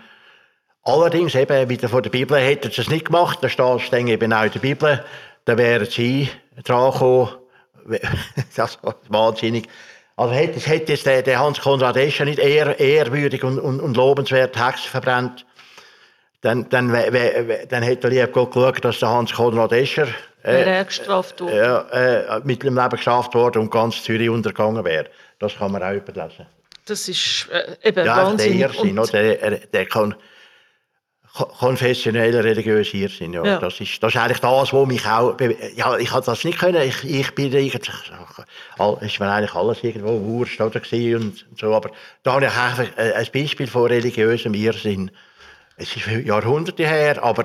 [0.83, 4.33] Allerdings, eben, wieder von der Bibel hätten sie es nicht gemacht, da steht es eben
[4.33, 5.03] auch in der Bibel,
[5.45, 6.29] da wären sie
[6.63, 7.29] dran gekommen,
[8.55, 9.67] das ist wahnsinnig.
[10.17, 13.97] Also hätte, hätte jetzt der, der Hans Konrad Escher nicht ehr, ehrwürdig und, und, und
[13.97, 15.45] lobenswert Hexen verbrennt,
[16.41, 20.07] dann, dann, dann hätte lieber Gott geschaut, dass der Hans Konrad Escher
[20.43, 21.87] äh, gestraft wurde.
[21.91, 25.07] Äh, äh, mit dem Leben gestraft worden und ganz Zürich untergegangen wäre.
[25.39, 26.45] Das kann man auch überlesen.
[26.85, 28.59] Das ist äh, eben ja, wahnsinnig.
[28.59, 30.15] Der Irrsinn, und der, der kann
[31.35, 33.33] konfessioneller religiöser Irrsinn.
[33.33, 33.45] Ja.
[33.45, 33.59] ja.
[33.59, 35.37] Das, ist, das ist eigentlich das, was mich auch...
[35.75, 36.81] Ja, ich hatte das nicht können.
[36.81, 37.91] Ich, ich bin eigentlich...
[39.01, 40.81] ist mir eigentlich alles irgendwo Wurst oder
[41.15, 41.75] und so.
[41.75, 41.91] Aber
[42.23, 45.11] da habe ich ein Beispiel von religiösem Irrsinn.
[45.77, 47.43] Es ist Jahrhunderte her, aber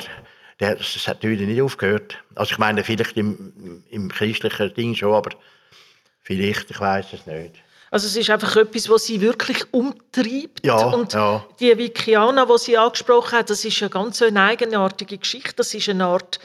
[0.59, 2.19] das hat natürlich nicht aufgehört.
[2.37, 5.31] Also ich meine, vielleicht im, im christlichen Ding schon, aber
[6.23, 7.57] vielleicht, ich weiß es nicht.
[7.91, 10.65] Also es ist einfach etwas, was sie wirklich umtreibt.
[10.65, 11.45] Ja, und ja.
[11.59, 15.55] die Wikiana, die sie angesprochen hat, das ist eine ganz eigenartige Geschichte.
[15.57, 16.39] Das ist eine Art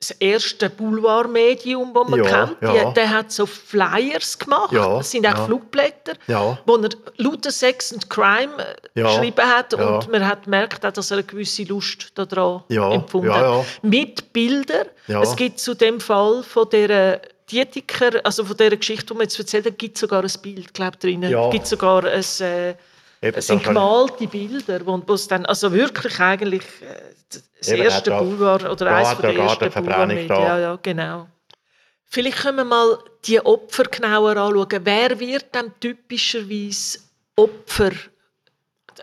[0.00, 2.62] das erste Boulevardmedium, das man ja, kennt.
[2.62, 2.90] Ja.
[2.92, 4.72] Der hat so Flyers gemacht.
[4.72, 5.44] Ja, das sind auch ja.
[5.44, 6.58] Flugblätter, Ja.
[6.64, 8.50] wo er lauter Sex and Crime
[8.94, 9.74] äh, geschrieben hat.
[9.74, 13.66] Und man hat gemerkt, auch, dass er eine gewisse Lust daran empfunden hat.
[13.82, 14.86] Mit Bildern.
[15.06, 19.38] Es gibt zu dem Fall von der Dietiker, also von der Geschichte, die wir jetzt
[19.38, 21.22] erzählt gibt sogar ein Bild, glaube drin.
[21.22, 21.46] Ja.
[21.46, 22.74] Es gibt sogar ein, äh,
[23.22, 27.12] Eben, es sind gemalte Bilder, wo wo es dann, also wirklich eigentlich äh,
[27.58, 30.28] das Eben, erste Boulevard oder da eines der er ersten Boulevardmedien.
[30.28, 31.26] Ja, ja, genau.
[32.06, 34.80] Vielleicht können wir mal die Opfer genauer anschauen.
[34.84, 36.98] Wer wird dann typischerweise
[37.36, 37.90] Opfer?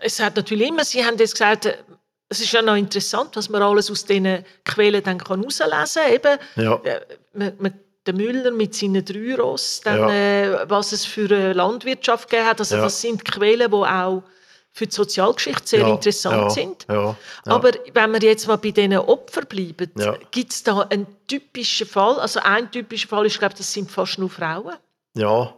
[0.02, 1.76] Es hat natürlich immer, Sie haben jetzt gesagt, äh,
[2.28, 6.12] es ist ja noch interessant, was man alles aus diesen Quellen dann herauslesen kann.
[6.12, 6.74] Eben, Ja.
[6.84, 7.00] äh,
[7.32, 10.10] man, man, der Müller mit seinen drei Ross, dann, Ja.
[10.10, 12.58] äh, was es für eine Landwirtschaft gegeben hat.
[12.60, 12.82] Also Ja.
[12.82, 14.22] das sind Quellen, die auch
[14.72, 16.86] für die Sozialgeschichte sehr Ja, interessant ja, sind.
[16.88, 17.16] Ja.
[17.46, 19.90] Aber wenn wir jetzt mal bei diesen Opfern bleiben,
[20.30, 22.18] gibt es da einen typischen Fall?
[22.18, 24.74] Also ein typischer Fall ist, ich glaube, das sind fast nur Frauen.
[25.14, 25.54] Ja,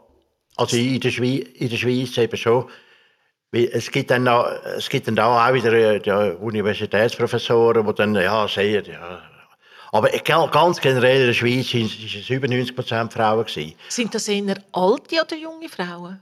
[0.56, 2.68] also in der, Schweiz, in der Schweiz eben schon.
[3.52, 6.10] Es gibt dann, auch, es gibt dann da auch wieder äh, die
[6.40, 9.22] Universitätsprofessoren, die dann ja, sagen, ja.
[9.92, 13.74] Aber ga- ganz generell in der Schweiz ist es über 90 Prozent Frauen gewesen.
[13.88, 16.20] Sind das eher alte oder junge Frauen?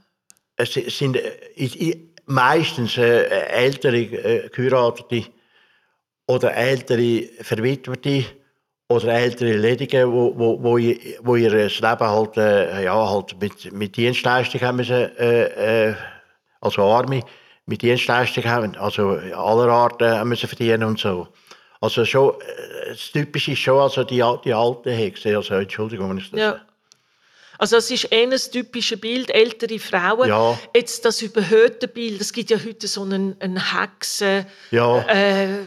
[0.55, 5.29] Es sind äh, meistens äh, ältere äh, Geheiratete
[6.27, 8.25] oder ältere Verwitwete
[8.89, 13.95] oder ältere Ledige, wo, wo, wo, ihr, wo ihr Leben halt, ja, halt mit, mit
[13.95, 15.93] Dienstleistung haben müssen, äh,
[16.59, 17.21] also Arme,
[17.67, 21.27] mit Dienstleistung haben, also aller Art haben müssen verdienen und so.
[21.81, 26.17] Also schon, äh, das Typische ist schon also die, die alte Hexe, also Entschuldigung, wenn
[26.17, 26.61] ich das Ja.
[27.57, 30.29] Also es ist ein typisches Bild, ältere Frauen.
[30.29, 30.57] Ja.
[30.73, 35.65] Jetzt das überhöhte Bild, es gibt ja heute so einen, einen Hexen, Ja, äh,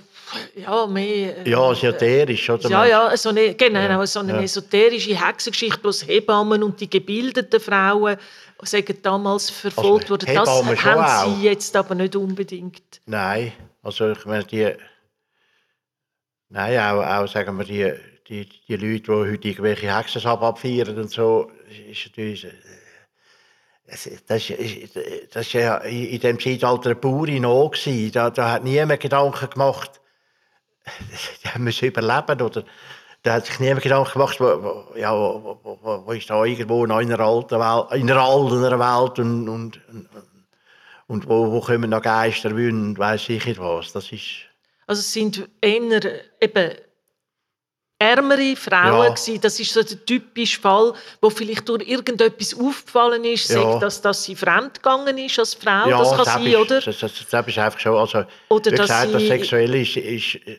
[0.56, 1.46] ja, mehr...
[1.46, 2.70] äh, ja, esoterisch, oder?
[2.70, 4.40] Ja, ja, so eine, genau, Ja, so eine ja.
[4.42, 8.16] esoterische Hexengeschichte, bloß Hebammen und die gebildeten Frauen,
[8.62, 10.34] sagen damals verfolgt Also, wurden.
[10.34, 13.02] Das haben sie jetzt aber nicht unbedingt.
[13.04, 14.72] Nein, also ich meine, die.
[16.52, 17.94] Nein, auch, sagen wir, die,
[18.28, 21.50] die, die Leute, die heute irgendwelche Hexensab abfeiern und so,
[21.90, 22.44] ist natürlich.
[22.44, 22.50] äh,
[23.86, 28.12] Das ist, das ist ja in dem Zeitalter eine Not gewesen.
[28.12, 30.02] Da, da hat niemand Gedanken gemacht,
[31.54, 32.64] die müssen überleben oder
[33.22, 36.84] da hat sich niemand Gedanken gemacht, wo, wo, ja, wo, wo, wo, ist da irgendwo
[36.84, 40.08] noch in einer alten Welt, in einer alten Welt und, und, und,
[41.06, 43.92] und wo, wo kommen noch Geister und weiss ich nicht was.
[43.92, 44.51] Das ist,
[44.86, 46.02] Also es sind eher
[46.40, 46.70] eben
[47.98, 49.08] ärmere Frauen Ja.
[49.10, 49.40] gewesen.
[49.40, 53.62] Das ist so der typische Fall, wo vielleicht durch irgendetwas aufgefallen ist, Ja.
[53.62, 55.88] sagt, dass, dass sie fremdgegangen ist als Frau.
[55.88, 56.80] ja, das kann das sein, ist, oder?
[56.80, 59.96] Das, das, das ist einfach schon, also, Oder wie dass gesagt, das sie- Sexuelle ist,
[59.96, 60.58] ist äh,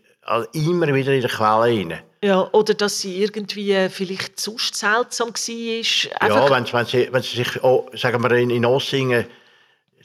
[0.54, 2.02] immer wieder in der Quelle rein.
[2.24, 6.30] Ja, oder dass sie irgendwie äh, vielleicht sonst seltsam war.
[6.30, 9.26] Ja, wenn, wenn, sie, wenn sie sich, oh, sagen wir in, in Ossingen,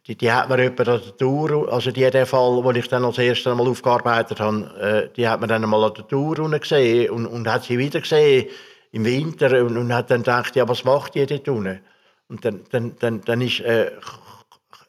[0.08, 3.04] die, die hat mir jemand an der Tour, also die, der Fall, den ich dann
[3.04, 7.10] als erstes einmal aufgearbeitet habe, äh, die hat man dann einmal an der Tour gesehen
[7.10, 8.46] und, und hat sie wieder gesehen
[8.90, 11.80] im Winter und, und hat dann gedacht, ja, was macht die dort unten?
[12.28, 13.90] Und dann, dann, dann, dann ist, äh,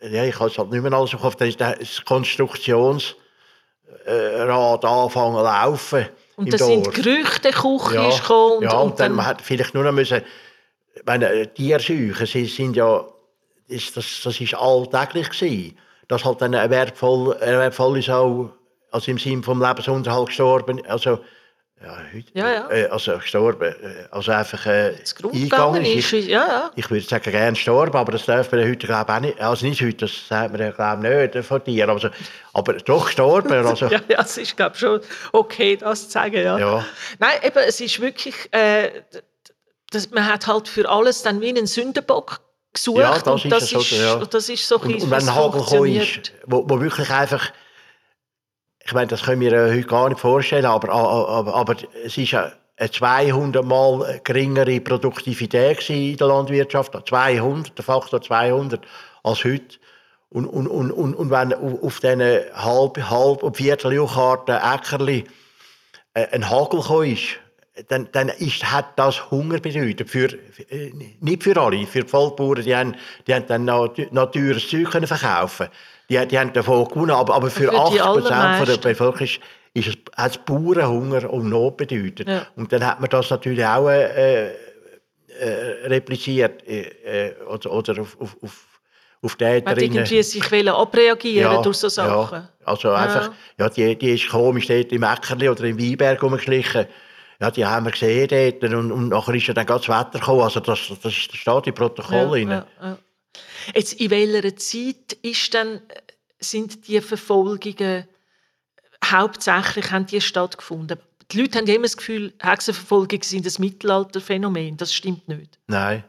[0.01, 3.17] ja, ich habe es halt nicht mehr alles im Kopf, dann ist das Konstruktionsrad
[4.05, 6.05] äh, Rad angefangen zu laufen
[6.37, 6.93] und im da sind.
[6.93, 8.63] Gerüchte, Küche ist gekommen.
[8.63, 10.21] Ja, und, und dann, man hat vielleicht nur noch müssen,
[10.95, 13.05] ich meine, äh, Tierscheuchen, sie sind ja,
[13.69, 15.77] ist, das, das ist alltäglich gewesen.
[16.07, 18.49] dass halt dann ein wertvoll, wertvoll ist auch,
[18.91, 21.19] also im Sinne vom Lebensunterhalt gestorben, also
[21.81, 22.69] ja, heute, Ja, ja.
[22.71, 26.11] Äh, also gestorben, äh, also einfach äh, eingegangen gegangen ist.
[26.11, 26.71] ist, ja, ja.
[26.75, 29.39] Ich würde sagen, gern gestorben, aber das darf man heute glaube ich auch nicht.
[29.39, 32.09] Also nicht heute, das sagt man ja glaube ich nicht von dir, aber, so-
[32.53, 33.53] aber doch gestorben.
[33.65, 34.99] Also, Ja, ja, es ist, glaube ich, schon
[35.31, 36.57] okay, das zu sagen, ja.
[36.57, 36.85] Ja.
[37.19, 38.89] Nein, eben, es ist wirklich, äh,
[39.91, 42.41] das, man hat halt für alles dann wie einen Sündenbock
[42.73, 44.15] gesucht Ja, das und ist das, ja so, ist, ja.
[44.25, 47.51] das ist so Und, bisschen, und wenn Hagel ist, wo, wo wirklich einfach,
[48.83, 52.33] ich meine, das können wir äh, heute gar nicht vorstellen, aber, aber, aber es ist
[52.33, 58.85] eine 200 Mal geringere Produktivität in der Landwirtschaft, 200, der Faktor 200
[59.23, 59.77] als heute.
[60.29, 65.25] Und, und, und, und, und wenn auf diesen halb, halb und Vierteljucharten Äckerli
[66.13, 67.39] äh, ein Hagel ist,
[67.87, 70.09] dann, dann ist, hat das Hunger bedeutet.
[70.09, 70.27] Für,
[70.69, 72.95] äh, nicht für alle, für die Vollbauern, die haben,
[73.27, 75.69] die haben dann noch, noch teures Zeug können verkaufen
[76.09, 78.81] die, die haben davon gewonnen, aber, aber für, Für die 80 Prozent der allermeisten.
[78.81, 79.39] Bevölkerung ist,
[79.73, 82.27] ist hat es Bauernhunger und Not bedeutet.
[82.27, 82.47] Ja.
[82.55, 84.53] Und dann hat man das natürlich auch äh, äh,
[85.85, 88.65] repliziert äh, äh, oder, oder auf, auf, auf,
[89.21, 92.39] auf die Man irgendwie sich wollen abreagieren durch so Sachen.
[92.39, 96.87] Ja, also einfach, ja, die, die ist komisch dort im Äckerli oder im Weinberg rumgeschlichen.
[97.41, 100.41] Ja, die haben wir gesehen dort und, und nachher ist ja dann das Wetter gekommen.
[100.41, 102.97] Also das, das, steht im Protokoll ja, ja.
[103.73, 105.81] Jetzt, in welcher Zeit ist dann,
[106.39, 108.05] sind die Verfolgungen
[109.05, 110.99] hauptsächlich haben die stattgefunden?
[111.31, 114.77] Die Leute haben immer das Gefühl, Hexenverfolgungen sind ein Mittelalterphänomen.
[114.77, 115.59] Das stimmt nicht.
[115.67, 116.03] Nein.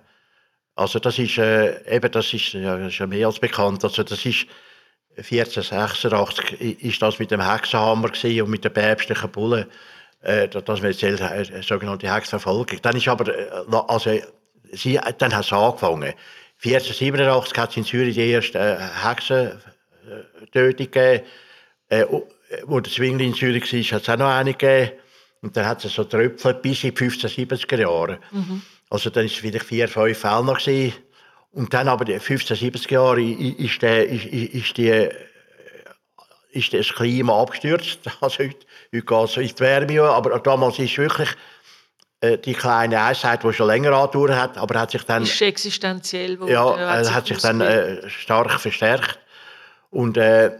[0.74, 3.84] Also das ist, äh, eben, das ist, ja, das ist ja mehr als bekannt.
[3.84, 4.46] Also das ist
[5.16, 9.66] 1486 i- ist das mit dem Hexenhammer und mit den päpstlichen Bullen,
[10.22, 12.78] äh, da- das wird eine sogenannte Hexenverfolgung.
[12.82, 13.48] Dann ist aber, äh,
[13.88, 14.18] also,
[14.72, 16.14] sie, dann hat es angefangen.
[16.62, 21.24] 1487 hat es in Zürich die erste äh, Hexentötung gegeben.
[21.88, 22.06] Äh, äh,
[22.64, 24.92] wo der Zwingli in Zürich war, hat es auch noch eine gegeben.
[25.42, 28.18] Und dann hat es so tröpfelt bis in die 1570er Jahre.
[28.90, 30.58] Also dann war es vielleicht vier, fünf Fälle noch.
[30.58, 30.94] Gewesen.
[31.52, 35.08] Und dann aber die 1570er Jahre i- i- ist, der, ist, ist, ist, die,
[36.52, 38.00] ist das Klima abgestürzt.
[38.20, 38.56] Also heute,
[38.94, 41.28] heute geht es in die Wärme, aber damals ist wirklich
[42.20, 45.22] äh, die kleine Eiszeit, die schon länger angedauert hat, aber hat sich dann...
[45.22, 46.52] ist existenziell geworden.
[46.52, 49.18] Ja, hat äh, hat sich dann äh, stark verstärkt.
[49.90, 50.50] Und, äh,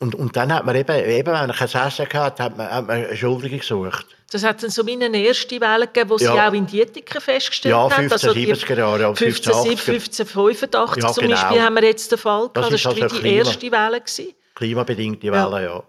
[0.00, 2.86] und, und dann hat man eben, eben wenn man kein Essen hatte, hat man, hat
[2.86, 4.06] man Schuldige gesucht.
[4.32, 6.48] Das hat dann so wie eine erste Welle gegeben, wo sie Ja.
[6.48, 8.10] auch in Dietiken festgestellt Ja, haben.
[8.10, 10.96] Also die 1570er Jahre, ja, 1570, 1580er.
[10.96, 11.40] 1585 Ja, zum genau.
[11.40, 12.56] Beispiel haben wir jetzt den Fall gehabt.
[12.56, 13.36] Das war also die Klima.
[13.36, 15.52] erste Welle, gewesen, Klimabedingte Ja.
[15.52, 15.82] Welle, ja.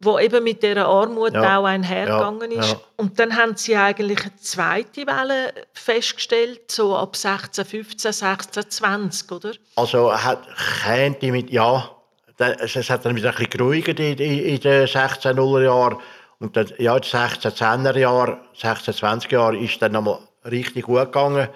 [0.00, 1.58] Wo eben mit dieser Armut Ja.
[1.58, 2.72] auch einhergegangen Ja, ist.
[2.72, 2.80] ja.
[2.96, 9.52] Und dann haben sie eigentlich eine zweite Welle festgestellt, so ab 1615, 1620, oder?
[9.76, 10.46] Also hat
[10.84, 11.90] könnte mit ja,
[12.38, 15.98] es hat dann wieder ein bisschen geruhigt in, in, in den 1600er Jahren
[16.38, 21.48] und dann, ja, in den 1610er Jahren, 1620er Jahren ist dann nochmal richtig gut gegangen.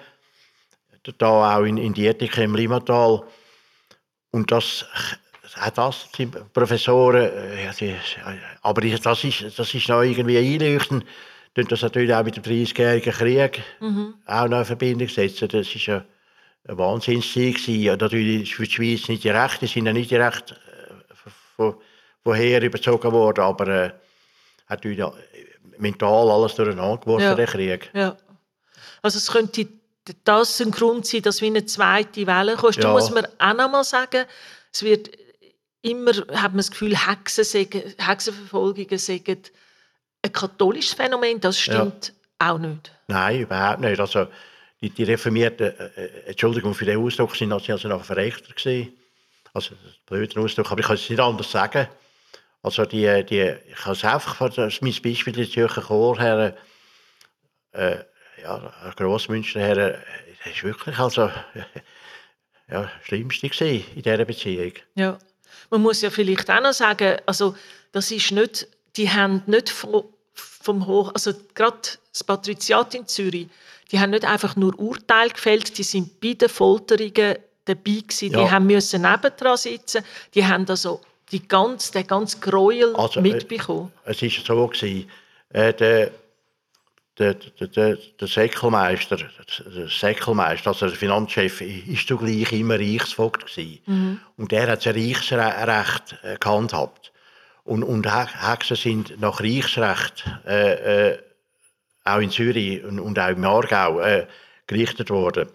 [1.17, 3.23] Da auch in, in Dietike im Limmatal.
[4.31, 4.85] Und das
[5.61, 7.95] auch das sind Professoren, äh, ja, die,
[8.61, 11.05] aber das ist, das ist noch irgendwie einleuchtend.
[11.55, 13.61] Tun das natürlich auch mit dem 30-jährigen Krieg
[14.25, 15.47] auch noch in Verbindung setzen.
[15.47, 16.03] Das ist ja
[16.67, 17.97] ein Wahnsinnssieg gewesen.
[17.99, 21.75] Natürlich ist für die Schweiz nicht direkt, die sind ja nicht direkt äh, von,
[22.23, 23.89] woher überzogen worden, aber äh,
[24.67, 25.03] hat natürlich
[25.77, 27.35] mental alles durcheinander geworfen, Ja.
[27.35, 27.91] der Krieg.
[27.93, 28.17] Ja.
[29.03, 29.67] Also es könnte
[30.23, 32.77] das ein Grund sein, dass wie eine zweite Welle kommt.
[32.77, 32.93] Da Ja.
[32.93, 34.25] muss man auch noch mal sagen,
[34.73, 35.11] es wird
[35.83, 39.23] immer, hat man das Gefühl, Hexen sägen, Hexenverfolgungen seien
[40.25, 41.39] ein katholisches Phänomen.
[41.39, 42.91] Das stimmt auch nicht.
[43.07, 43.99] Nein, überhaupt nicht.
[43.99, 44.27] Also,
[44.81, 48.93] die, die Reformierten, äh, äh, Entschuldigung für den Ausdruck, sind also also noch Verrechter gewesen.
[49.53, 51.87] Also, das ist ein blöder Ausdruck, aber ich kann es nicht anders sagen.
[52.63, 56.53] Also, die, die, ich kann es einfach, von- das ist mein Beispiel, die Zürcher Chorherren,
[57.73, 57.97] äh,
[58.41, 59.95] ja, Grossmünsterherren,
[60.43, 61.29] das ist wirklich also,
[62.69, 64.73] ja, das Schlimmste gewesen in dieser Beziehung.
[64.95, 65.17] Ja.
[65.73, 67.55] Man muss ja vielleicht auch noch sagen, also
[67.93, 70.03] das ist nicht, die haben nicht vom,
[70.35, 71.79] vom Hoch, also gerade
[72.11, 73.47] das Patriziat in Zürich,
[73.91, 78.35] die haben nicht einfach nur Urteil gefällt, die sind bei den Folterungen dabei gewesen, die
[78.35, 78.51] Ja.
[78.51, 80.03] haben müssen nebendran sitzen,
[80.35, 83.91] die haben also die ganz, den ganzen Gräuel Also, äh, mitbekommen.
[84.05, 85.09] Es war so, gewesen,
[85.49, 86.11] äh, der,
[87.19, 93.45] der, der, der, Säckelmeister, der Säckelmeister, also der Finanzchef, war zugleich immer Reichsvogt.
[93.45, 94.19] Gewesen.
[94.37, 97.11] Und der hat das Reichsrecht äh, gehandhabt.
[97.63, 101.19] Und, und He- Hexen sind nach Reichsrecht äh, äh,
[102.03, 104.27] auch in Zürich und, und auch im Aargau äh,
[104.67, 105.47] gerichtet worden.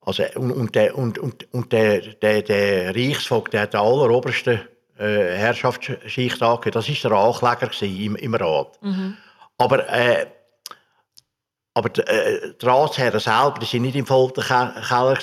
[0.00, 4.68] Also, und, und, der, und, und, und der, der, der Reichsvogt, der hat der alleroberste
[4.98, 6.76] äh, Herrschaftsschicht angehört.
[6.76, 8.80] Das war der Ankläger im, im Rat.
[8.82, 9.16] Mhm.
[9.58, 10.26] Aber, äh,
[11.74, 15.18] aber die, äh, die Ratsherren selber sind nicht im Folterkeller.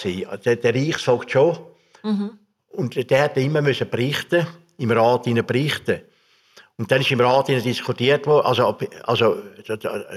[0.46, 1.58] Der, der Reichsvogt schon.
[2.04, 2.38] Mhm.
[2.70, 4.46] Und der hat immer müssen berichten,
[4.78, 6.02] im Rat berichten.
[6.78, 9.38] Und dann ist im Rat diskutiert worden, also, also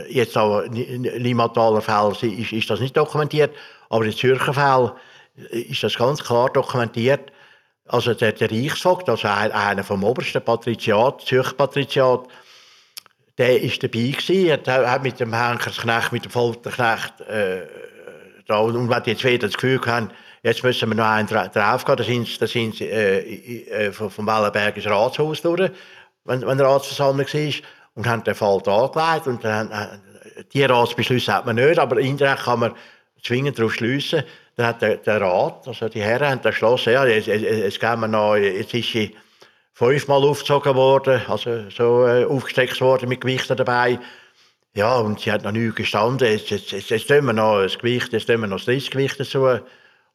[0.09, 3.55] jetzt auch Limataler Fälle ist, ist das nicht dokumentiert,
[3.91, 4.93] aber in Zürcher Fällen
[5.51, 7.33] ist das ganz klar dokumentiert.
[7.87, 12.29] Also der, der Reichsvogt, also einer vom obersten Patriziat, Zürcher Patriziat,
[13.39, 17.67] der ist dabei gewesen, er hat mit dem Henkersknecht, mit dem Folterknecht, äh,
[18.47, 20.11] da, und wenn jetzt wieder das Gefühl haben,
[20.43, 24.77] jetzt müssen wir noch einen draufgehen, da sind, da sind sie äh, äh, vom Wellenberg
[24.77, 25.71] ins Ratshaus durch,
[26.25, 27.55] wenn, wenn die Ratsversammlung war,
[27.95, 32.45] und haben den Fall angelegt, und dann, äh, die Ratsbeschlüsse hat man nicht, aber indirekt
[32.45, 32.73] kann man
[33.23, 34.23] zwingend darauf schliessen,
[34.57, 38.01] dann hat der, der Rat, also die Herren, haben beschlossen, ja, jetzt, jetzt, jetzt, gehen
[38.01, 39.17] wir noch, jetzt ist sie
[39.75, 43.99] fünfmal aufgezogen worden, also so äh, aufgesteckt worden mit Gewichten dabei.
[44.73, 46.27] Ja, und sie hat noch nie gestanden.
[46.27, 49.21] Jetzt, jetzt, jetzt, jetzt tun wir noch das Gewicht, jetzt tun wir noch das Gewicht
[49.21, 49.47] dazu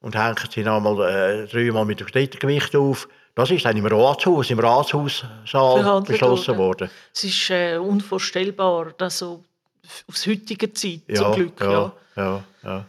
[0.02, 3.08] und hängen sie noch mal, äh, dreimal mit dem dritten Gewicht auf.
[3.36, 6.90] Das ist dann im Ratshaus, im Ratshaussaal beschlossen worden.
[7.14, 9.44] Es ist äh, unvorstellbar, dass so
[10.10, 11.62] aus heutiger Zeit ja, zum Glück.
[11.62, 11.94] Ja, ja.
[12.16, 12.86] ja, ja.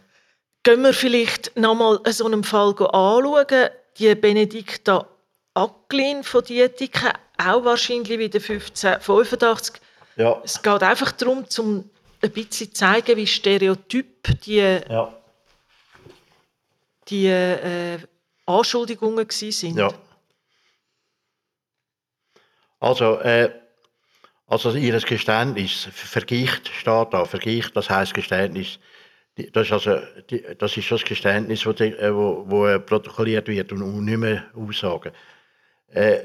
[0.63, 3.69] Gehen wir vielleicht noch mal so einen Fall anschauen.
[3.97, 5.05] Die Benedikta
[5.53, 9.81] Acklin von Dietiken, auch wahrscheinlich wieder 1585.
[10.15, 10.41] Ja.
[10.43, 11.89] Es geht einfach darum, um
[12.21, 15.13] ein bisschen zu zeigen, wie stereotyp die, ja.
[17.07, 17.99] die äh,
[18.45, 19.77] Anschuldigungen waren.
[19.77, 19.93] Ja.
[22.79, 23.51] Also, äh,
[24.47, 28.79] also ihr Geständnis, Vergicht steht da, Vergicht, das heißt Geständnis.
[29.53, 30.01] Das ist, also,
[30.57, 35.11] das, ist das Geständnis, das äh, wo, wo protokolliert wird und nicht mehr Aussagen.
[35.93, 36.19] Äh,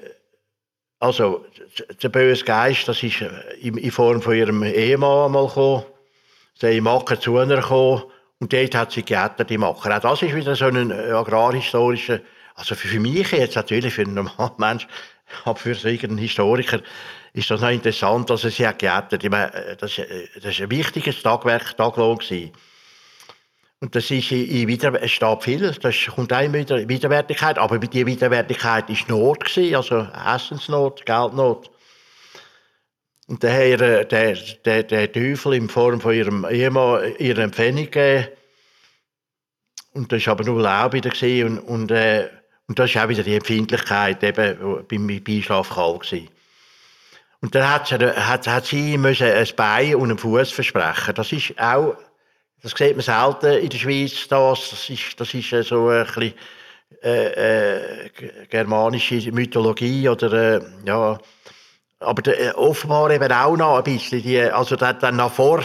[0.98, 1.44] also,
[2.02, 3.28] der böse Geist, das ist äh,
[3.60, 5.84] in, Form von ihrem Ehemann mal gekommen.
[6.54, 8.04] Sie ist zu ihr gekommen
[8.38, 9.96] und dort hat sie geändert, die Macher.
[9.96, 12.20] Auch das ist wieder so ein äh, agrarhistorischer,
[12.54, 14.86] also für mich jetzt natürlich, für einen normalen Mensch,
[15.44, 16.80] aber für einen Historiker
[17.34, 19.12] ist das noch interessant, dass er sie hat.
[19.12, 19.96] Ich meine, das,
[20.36, 22.52] das ist ein wichtiges Tagwerk, Taglohn gewesen.
[23.80, 28.06] Und das ist in wieder, es steht viel, das kommt auch in Widerwärtigkeit, aber die
[28.06, 31.70] Widerwärtigkeit war Not, gewesen, also Essensnot, Geldnot.
[33.26, 38.28] Und daher der, der, der Teufel in Form von ihrem Ehemann ihre Empfehlung gegeben.
[39.92, 41.10] Und das war aber nur Laub wieder.
[41.44, 42.28] Und, und, äh,
[42.68, 46.28] und das ist auch wieder die Empfindlichkeit eben beim Beischlaf kalt gewesen.
[47.40, 51.14] Und dann hat sie, hat, hat sie müssen ein Bein und einen Fuß versprechen.
[51.14, 51.96] Das ist auch
[52.62, 54.28] das sieht man selten in der Schweiz.
[54.28, 56.34] Das, das ist, das ist so ein bisschen
[57.02, 58.10] äh, äh,
[58.48, 61.18] germanische Mythologie oder äh, ja.
[62.00, 65.62] Aber der, äh, offenbar eben auch noch ein bisschen die, also das, dann noch vor,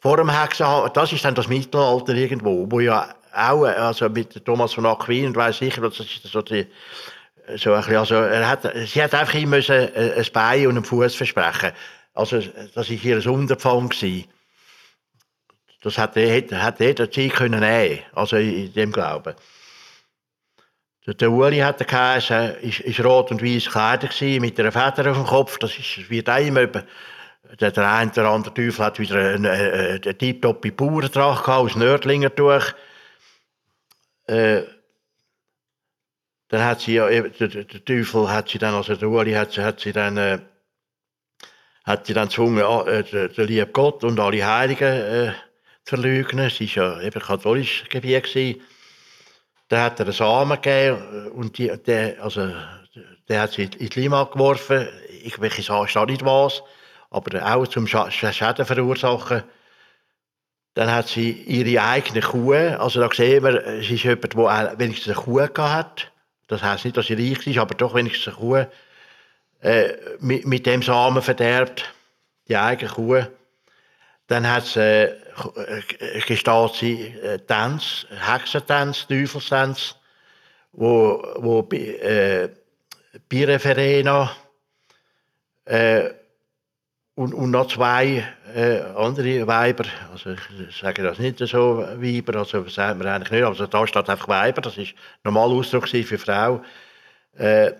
[0.00, 4.74] vor dem Hexen, das ist dann das Mittelalter irgendwo, wo ja auch, also mit Thomas
[4.74, 6.66] von Aquin, und weiß sicher, das ist so die,
[7.56, 11.72] so bisschen, also er hat, sie hat einfach immer ein Bein und einen Fuß versprechen.
[12.14, 12.40] Also
[12.74, 14.26] das war ihr Unterpfang gewesen.
[15.82, 19.34] Das hätte, hätte jeder Zeit können nehmen also in dem Glauben.
[21.04, 25.26] Der Uli hatte geheißen, ist, ist rot und weiß gekleidet mit einer Feder auf dem
[25.26, 25.58] Kopf.
[25.58, 30.18] Das ist, wird auch immer, der, der oder andere Teufel hat wieder eine, eine, eine
[30.18, 32.72] tiptoppe Bauerntracht aus Nördlinger durch.
[34.26, 34.62] Äh,
[36.48, 39.92] dann hat sie der, der, Teufel hat sie dann, also der Uli hat, hat sie
[39.92, 40.38] dann, äh,
[41.82, 45.32] hat sie dann gezwungen, äh, der, der liebe Gott und alle Heiligen, äh,
[45.84, 46.46] verleugnen.
[46.46, 48.60] Es war ja eben katholisches Gebiet.
[49.68, 52.52] Da hat er einen Samen gegeben und die, der, also,
[53.28, 54.88] der hat sie in die Lima geworfen.
[55.24, 55.56] Ich weiß
[56.06, 56.62] nicht was,
[57.10, 59.42] aber auch zum Schäden verursachen.
[60.74, 65.16] Dann hat sie ihre eigene Kuh, also da sehen wir, es ist jemand, der wenigstens
[65.16, 66.10] eine Kuh hat.
[66.48, 68.66] Das heisst nicht, dass sie reich ist, aber doch wenigstens eine Kuh
[69.60, 71.84] äh, mit, mit, dem Samen verderbt,
[72.48, 73.22] die eigene Kuh.
[74.28, 75.14] Dann hat es äh,
[76.26, 79.96] gesteht sie äh, Tanz, Hexentanz, Teufelstanz,
[80.72, 82.48] wo, wo äh,
[83.28, 84.34] Bireverena
[85.64, 86.10] äh,
[87.14, 92.66] und, und noch zwei äh, andere Weiber, also ich sage das nicht so Weiber, also
[92.68, 96.62] sagt man eigentlich nicht, aber da steht einfach Weiber, das ist normal Ausdruck für Frau.
[97.34, 97.72] Äh,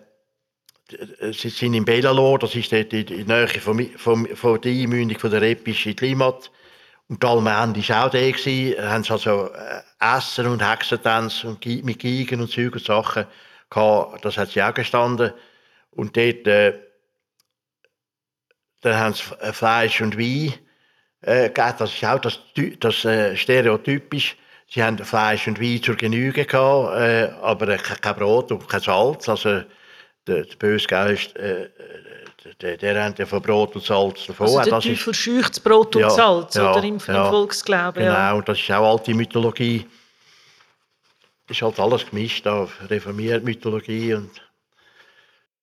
[1.32, 5.18] sie sind in Belalo, das ist dort in der Nähe von, von, von der Einmündung
[5.18, 6.50] von der Repisch die Limat.
[7.09, 8.11] Und die Allmende war auch.
[8.11, 8.76] Gewesen.
[8.76, 13.26] Da haben sie also äh, Essen und Hexentänze und mit Geigen und Zeug und Sachen
[13.70, 14.24] gehabt.
[14.24, 15.32] Das hat sie auch gestanden.
[15.90, 16.78] Und dort, äh,
[18.80, 20.55] dann haben sie F- Fleisch und Wein
[21.20, 21.74] äh, gegeben.
[21.78, 22.40] Das ist auch das,
[22.80, 24.36] das äh, stereotypisch.
[24.68, 28.66] Sie haben Fleisch und Wein zur Genüge gehabt, äh, aber äh, ke- kein Brot und
[28.68, 29.28] kein Salz.
[29.28, 29.62] Also
[30.26, 31.68] der, der böse Geist, äh,
[32.61, 34.46] der, hat ja von Brot und Salz davon.
[34.46, 37.30] Also der Das Teufel scheucht Brot und Ja, Salz, ja, oder im, im ja.
[37.30, 38.03] Volksglauben.
[38.03, 38.32] Genau, Ja.
[38.34, 39.86] und das ist auch alte Mythologie.
[41.48, 44.30] ist halt alles gemischt, da, reformiert Mythologie und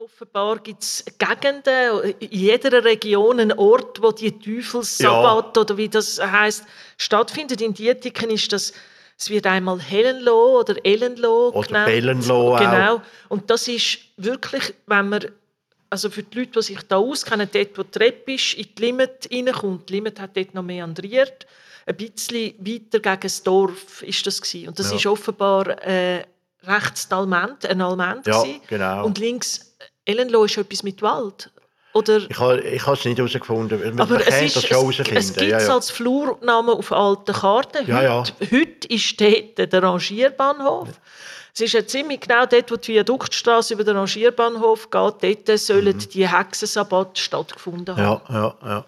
[0.02, 6.22] Offenbar gibt es Gegenden, in jeder Region einen Ort, wo die Teufelssabbat oder wie das
[6.22, 6.64] heißt
[6.98, 7.60] stattfindet.
[7.60, 8.72] In Dietiken ist das,
[9.18, 11.86] es wird einmal Hellenlo oder Ellenlo Oder genannt.
[11.88, 12.60] Bellenlo auch.
[12.60, 13.02] Genau.
[13.28, 15.26] Und das ist wirklich, wenn man,
[15.90, 18.82] also für die Leute, die sich da auskennen, dort, wo die Treppe ist, in die
[18.84, 19.90] Limit reinkommt.
[19.90, 21.48] Die Limit hat dort noch meandriert.
[21.86, 24.68] Ein bisschen weiter gegen das Dorf ist das gewesen.
[24.70, 24.98] Und das Ja.
[24.98, 26.24] ist offenbar äh,
[26.64, 28.62] rechts Alment, ein Alment Ja, gewesen.
[28.68, 29.06] genau.
[29.06, 29.76] Und links
[30.06, 31.50] Ellenlo ist etwas mit Wald.
[31.94, 34.00] Oder, ich habe ich es nicht herausgefunden.
[34.00, 35.18] Aber es, ist, das es, schon herausfinden.
[35.18, 35.74] es gibt ja, es ja.
[35.74, 37.88] als Flurname auf alten Karten.
[37.88, 38.20] Ja, ja.
[38.20, 40.90] Heute, heute ist dort der Rangierbahnhof.
[41.54, 45.48] Es ist ja ziemlich genau dort, wo die Viaduktstraße über den Rangierbahnhof geht.
[45.48, 48.22] Dort sollen die Hexensabbat stattgefunden haben.
[48.28, 48.36] Mhm.
[48.36, 48.86] ja, ja, ja.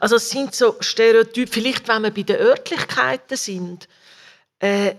[0.00, 1.50] Also es sind so Stereotype.
[1.50, 3.88] Vielleicht, wenn wir bei den Örtlichkeiten sind,
[4.58, 4.94] äh,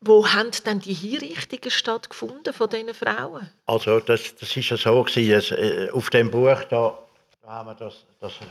[0.00, 3.50] wo haben denn die Hinrichtungen stattgefunden von diesen Frauen?
[3.66, 6.98] Also das, das ist ja so gewesen, es, äh, auf dem Buch da,
[7.42, 8.44] da haben wir das, das, äh,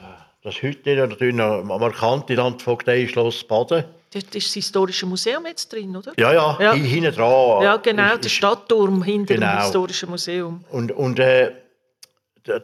[0.44, 3.84] das heute natürlich noch markante Landvogtei Schloss Baden.
[4.12, 6.14] Dort ist das Historische Museum jetzt drin, oder?
[6.18, 6.72] Ja, ja, Ja.
[6.72, 7.62] hi- hinten dran.
[7.62, 9.62] Ja, genau, ist- der Stadtturm hinter dem Genau.
[9.62, 10.64] Historischen Museum.
[10.72, 11.52] Und, und äh,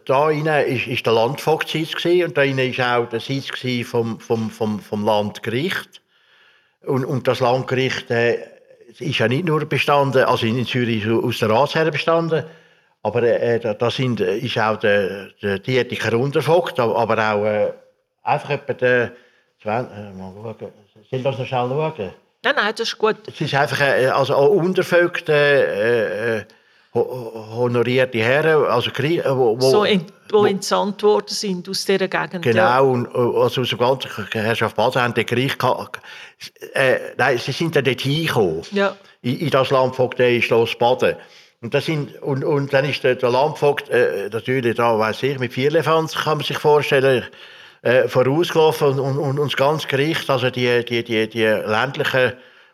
[0.06, 3.50] da- innen ist, ist der Landvogtsitz und da innen ist auch der Sitz
[3.88, 6.02] vom, vom, vom, vom Landgericht.
[6.86, 8.40] Und, und das Landgericht äh,
[9.00, 12.44] ist ja nicht nur bestanden, also in Zürich aus der Ratsherren bestanden,
[13.04, 17.72] aber äh, da, da sind, äh, ist auch der, der Dietiker Untervogt, aber auch äh,
[18.24, 19.12] einfach etwa der,
[19.62, 20.72] Sven, äh, mal schauen,
[21.10, 22.14] soll ich das noch schnell schauen?
[22.44, 23.16] Nein, nein, das ist gut.
[23.28, 26.46] Es ist einfach äh, also auch Untervögte, äh, äh,
[26.94, 31.86] ho- honorierte Herren, also äh, wo, wo, so ent, wo, wo- entsandt worden sind aus
[31.86, 32.44] dieser Gegend.
[32.44, 35.58] Genau, und also aus der ganzen Herrschaft Baden haben den Gericht.
[36.74, 38.96] Äh, nein, sie sind dann dort hingekommen, Ja.
[39.22, 41.16] in, in das Landvogtei Schloss Baden.
[41.62, 45.40] Und, das sind, und, und dann ist der, der Landvogt, äh, natürlich da, weiss ich,
[45.40, 47.24] mit Vierlefanz kann man sich vorstellen,
[47.86, 52.34] äh, vorausgelaufen und, und, und, und das ganze Gericht, also die, die, die, die ländlichen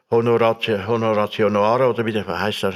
[0.09, 2.75] Honoratio, Honorationare, oder wie heißt das?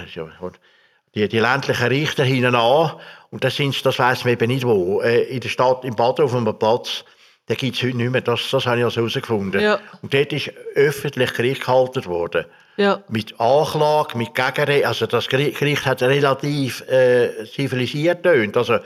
[1.15, 2.91] Die, die ländlichen Richter hinten an.
[3.31, 5.01] Und das, sind, das weiss man eben nicht wo.
[5.01, 7.05] Äh, in der Stadt, im Baden auf einem Platz,
[7.47, 8.21] da gibt es heute nicht mehr.
[8.21, 9.61] Das, das habe ich also herausgefunden.
[9.61, 9.79] Ja.
[10.01, 12.45] Und dort ist öffentlich Gericht gehalten worden.
[12.77, 13.01] Ja.
[13.07, 14.87] Mit Anklage, mit Gegenrede.
[14.87, 18.57] Also das Geri- Gericht hat relativ äh, zivilisiert tönt.
[18.57, 18.79] Also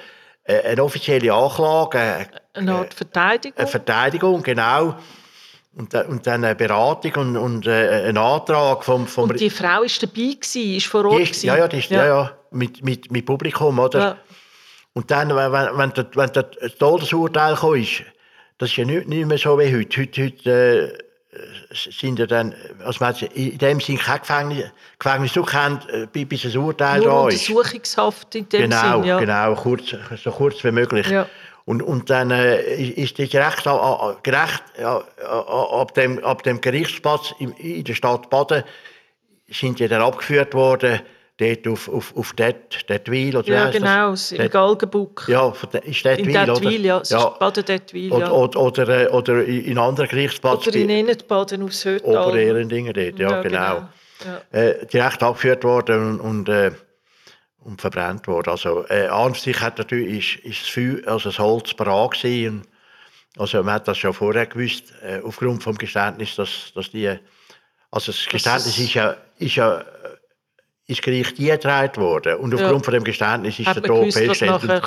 [0.43, 3.57] äh, eine offizielle Anklage, Eine Art Verteidigung.
[3.57, 4.95] eine Verteidigung, genau.
[5.75, 9.81] Und, und dann eine Beratung und, und äh, ein Antrag vom, vom und die Frau
[9.81, 11.21] war dabei, gewesen, ist vor Ort.
[11.21, 12.05] ist, ja, ja, die ist, ja.
[12.05, 13.99] Ja, mit, mit, mit Publikum, oder?
[13.99, 14.17] Ja.
[14.93, 18.03] Und dann, wenn, wenn, der, wenn der Todesurteil kam, ist,
[18.57, 20.01] das ist ja nicht, nicht mehr so wie heute.
[20.01, 20.97] Heute, heute
[21.31, 24.65] äh, sind ja dann, also man in dem Sinne kein Gefängnis,
[24.97, 27.47] Gefängnis zugekannt, äh, bi- bis ein Urteil Nur da ist.
[27.49, 29.03] Untersuchungshaft in dem Genau, Sinn.
[29.03, 29.19] Ja.
[29.19, 31.07] genau, kurz, so kurz wie möglich.
[31.07, 31.27] Ja.
[31.69, 35.03] Und, und dann äh, ist das gerecht, a- a- gerecht a-
[35.81, 38.63] ab, dem, ab dem Gerichtsplatz in, in der Stadt Baden
[39.51, 41.01] sind die dann abgeführt worden,
[41.37, 42.55] dort auf, auf, auf Det,
[42.89, 45.25] Detwil, oder Ja, genau, das- im Galgenbuck.
[45.27, 45.53] Ja,
[45.83, 46.95] ist Detwil, in Dettwil, ja.
[46.95, 47.01] oder?
[47.03, 48.31] Es ist Baden Dettwil, Oder, ja.
[48.31, 52.29] oder, oder, äh, oder in anderen Gerichtsplatz, Oder in Enetbaden aufs Hötal.
[52.29, 53.87] Obererendingen dort, ja, genau.
[54.25, 54.41] Ja.
[54.59, 56.71] Äh, direkt abgeführt worden und, und, äh,
[57.61, 58.49] und verbrannt worden.
[58.51, 62.63] Also äh, an sich hat natürlich ist, ist das, also das Holz parat gewesen.
[63.37, 67.07] Also man hat das schon vorher gewusst, äh, aufgrund vom Geständnis, dass, dass die,
[67.91, 69.83] also das Geständnis es- ist ja, ist ja äh,
[70.87, 72.59] ins Gericht eingetragen worden und Ja.
[72.65, 74.81] aufgrund von dem Geständnis ist Hat der Tod festgestellt.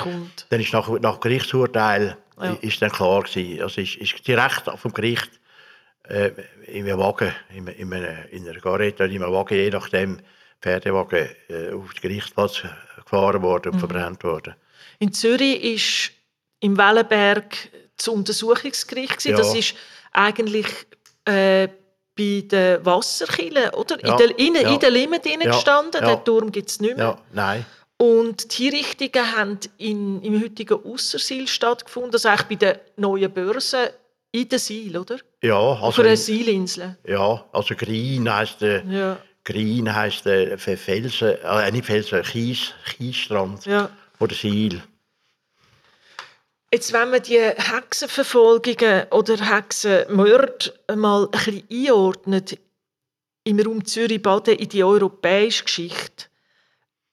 [0.49, 2.53] Dann ist nach, nach Gerichtsurteil Ja.
[2.61, 5.29] ist dann klar gewesen, also ist, ist direkt vom Gericht
[6.09, 6.31] äh,
[6.67, 10.19] in einem Wagen, in, in, einer, in einer Garette oder in einem Wagen, je nachdem,
[10.63, 12.63] Pferdewagen, äh, auf den Gerichtsplatz
[13.03, 13.73] gefahren worden Mhm.
[13.73, 14.55] und verbrannt worden.
[14.99, 16.11] In Zürich ist
[16.61, 17.55] im Wellenberg
[17.97, 19.23] das Untersuchungsgericht.
[19.25, 19.37] Ja.
[19.37, 19.75] Das ist
[20.11, 20.65] eigentlich
[21.25, 21.67] äh,
[22.15, 23.97] bei den Wasserkillen, oder?
[24.05, 24.73] Ja, In der, in, ja.
[24.73, 25.51] in der Limit ja.
[25.51, 26.01] Gestanden.
[26.01, 26.15] ja.
[26.15, 27.05] Den Turm gibt es nicht mehr.
[27.05, 27.65] Ja, nein.
[27.97, 33.93] Und die Hinrichtungen haben in, im heutigen Aussersil stattgefunden, also eigentlich bei der neuen Börse
[34.31, 35.17] in der Sil, oder?
[35.41, 36.97] Ja, Auf also, einer Seilinsel.
[37.07, 43.65] ja, also Green heisst der, Ja, Green heisst der Felsen, äh, nicht Felsen, Kies, Kiesstrand
[43.65, 43.89] ja.
[44.17, 44.81] von der Sil.
[46.71, 52.57] Jetzt, wenn man die Hexenverfolgungen oder Hexenmorde mal ein bisschen einordnet
[53.43, 56.25] im Raum Zürich-Baden in die europäische Geschichte,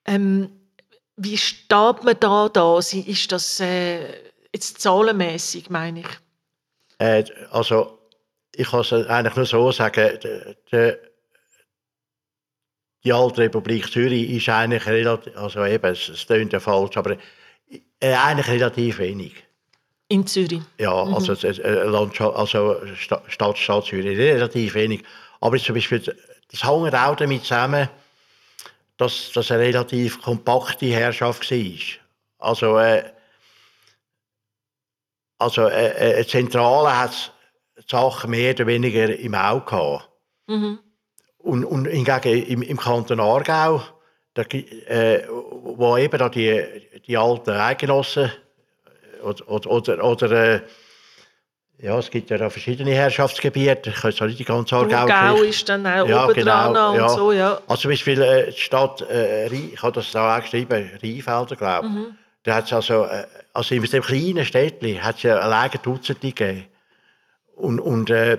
[0.07, 0.51] ähm,
[1.17, 2.79] wie steht man da da?
[2.79, 6.09] Ist das äh, jetzt zahlenmässig, meine ich?
[6.99, 7.99] Äh, also,
[8.55, 10.97] ich kann es eigentlich nur so sagen, de, de,
[13.05, 17.17] die alte Republik Zürich ist eigentlich relativ, also eben, es, klingt ja falsch, aber
[18.01, 19.35] äh, eigentlich relativ wenig.
[20.09, 20.61] In Zürich.
[20.79, 25.03] Ja, also, es- es- äh, Landschaft, also Sta- Stadt, Stadt Zürich, relativ wenig.
[25.41, 27.89] Aber zum Beispiel, das hängt auch damit zusammen,
[28.97, 31.77] dass das eine relativ kompakte Herrschaft war.
[32.39, 33.05] Also, äh,
[35.39, 37.33] also äh, äh, Zentrale hat
[37.79, 40.09] die Sachen mehr oder weniger im Auge gehabt.
[40.49, 40.79] Mhm.
[41.43, 43.83] Und, und hingegen im, im Kanton Aargau,
[44.35, 46.63] da, äh, wo eben da die,
[47.07, 48.31] die alten Eidgenossen
[49.23, 50.61] oder, oder, oder, oder äh,
[51.83, 55.67] ja, es gibt ja da verschiedene Herrschaftsgebiete, ich auch nicht die ganze Aargau Thurgau ist
[55.69, 57.09] dann auch Ja, oben genau, dran und ja.
[57.09, 57.61] so, ja.
[57.67, 61.87] Also zum Beispiel äh, die Stadt, äh, ich habe das da auch geschrieben, Rheinfelden, glaube
[61.87, 61.93] ich.
[61.93, 62.07] Mhm.
[62.43, 63.25] Da hat's also, äh,
[63.55, 66.67] also in dem kleinen Städtchen hat es ja alleine Dutzende gegeben.
[67.57, 68.39] Und, und äh,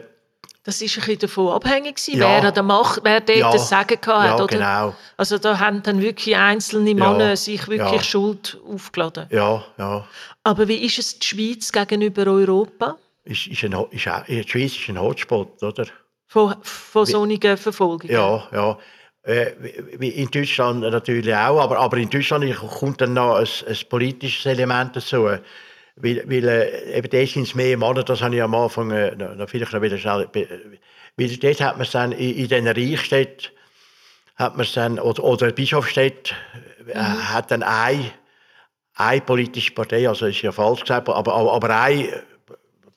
[0.63, 2.43] Das war ein bisschen davon abhängig, gewesen, Ja.
[2.43, 3.51] wer, der Macht, wer dort Ja.
[3.51, 4.09] das Sagen hatte.
[4.27, 4.47] ja, oder?
[4.47, 4.95] genau.
[5.17, 6.95] Also da haben dann wirklich einzelne Ja.
[6.95, 8.03] Männer sich wirklich Ja.
[8.03, 9.25] Schuld aufgeladen.
[9.31, 10.07] Ja, ja.
[10.43, 12.97] Aber wie ist es die Schweiz gegenüber Europa?
[13.23, 15.85] Ist, ist ein, ist, die Schweiz ist ein Hotspot, oder?
[16.27, 18.13] Von, von solchen Verfolgungen?
[18.13, 18.77] Ja, ja.
[19.23, 23.47] Äh, wie- wie in Deutschland natürlich auch, aber, aber in Deutschland kommt dann noch ein,
[23.67, 25.27] ein politisches Element dazu.
[25.97, 29.15] Weil, weil äh, eben dort sind es mehr Männer, das habe ich am Anfang äh,
[29.15, 30.27] noch, vielleicht noch wieder schnell...
[31.17, 33.49] Weil dort hat man es dann in, in den Reichsstädten,
[34.37, 36.33] hat man es dann, oder, oder Bischofsstädte,
[36.87, 38.11] äh, hat dann eine,
[38.95, 42.23] eine politische Partei, also ist ja falsch gesagt, aber, aber, aber eine,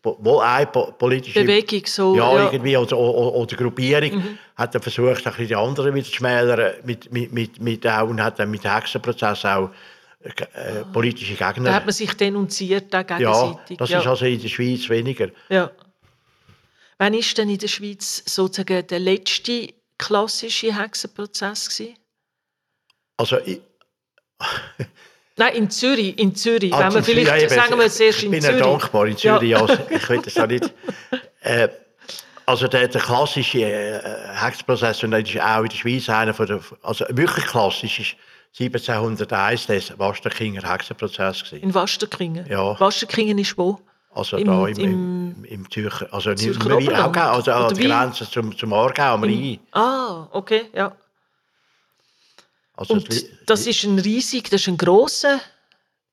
[0.02, 2.14] wohl eine po- politische Bewegung so.
[2.16, 6.06] ja, Ja, irgendwie, oder, oder, oder Gruppierung, hat dann versucht, ein bisschen die anderen wieder
[6.06, 9.70] zu schmälern, mit, mit, mit, mit auch, und hat dann mit Hexenprozess auch
[10.24, 11.74] äh, politische Da Gegner.
[11.74, 13.78] hat man sich denunziert ja, gegenseitig.
[13.78, 14.00] das ja.
[14.00, 15.28] ist also in der Schweiz weniger.
[15.48, 15.70] ja.
[16.98, 19.68] Wann war denn in der Schweiz sozusagen der letzte
[19.98, 21.68] klassische Hexenprozess?
[21.68, 21.96] Gewesen?
[23.16, 23.60] Also, ich,
[25.36, 26.16] Nein, in Zürich.
[26.18, 26.72] In Zürich.
[26.72, 28.58] Ah, Wenn wir vielleicht, ja, sagen wir es erst ich in bin Zürich.
[28.60, 29.38] ja dankbar in Ja.
[29.38, 29.56] Zürich.
[29.56, 30.72] Also, ich will das auch nicht.
[31.46, 31.68] Äh,
[32.46, 34.00] also der, der klassische äh,
[34.34, 38.16] Hexenprozess, und das ist auch in der Schweiz einer von der, also wirklich klassisch ist
[38.58, 41.62] 1701 der Wasterkinger Hexenprozess gewesen.
[41.62, 42.46] In Wasterkringen.
[42.48, 42.78] Ja.
[42.78, 43.80] Wasterkringen ist wo?
[44.14, 47.18] Also Im- da im, im- im, Zürcher, also nicht Zürcher mehr weit, Oberland?
[47.18, 47.88] auch, also an der?
[47.88, 49.58] Grenze zum, zum Aargau, am Rhein.
[49.72, 50.94] Ah, okay, ja.
[52.76, 55.40] Also Und das, das ist ein riesig, das ist ein grosser.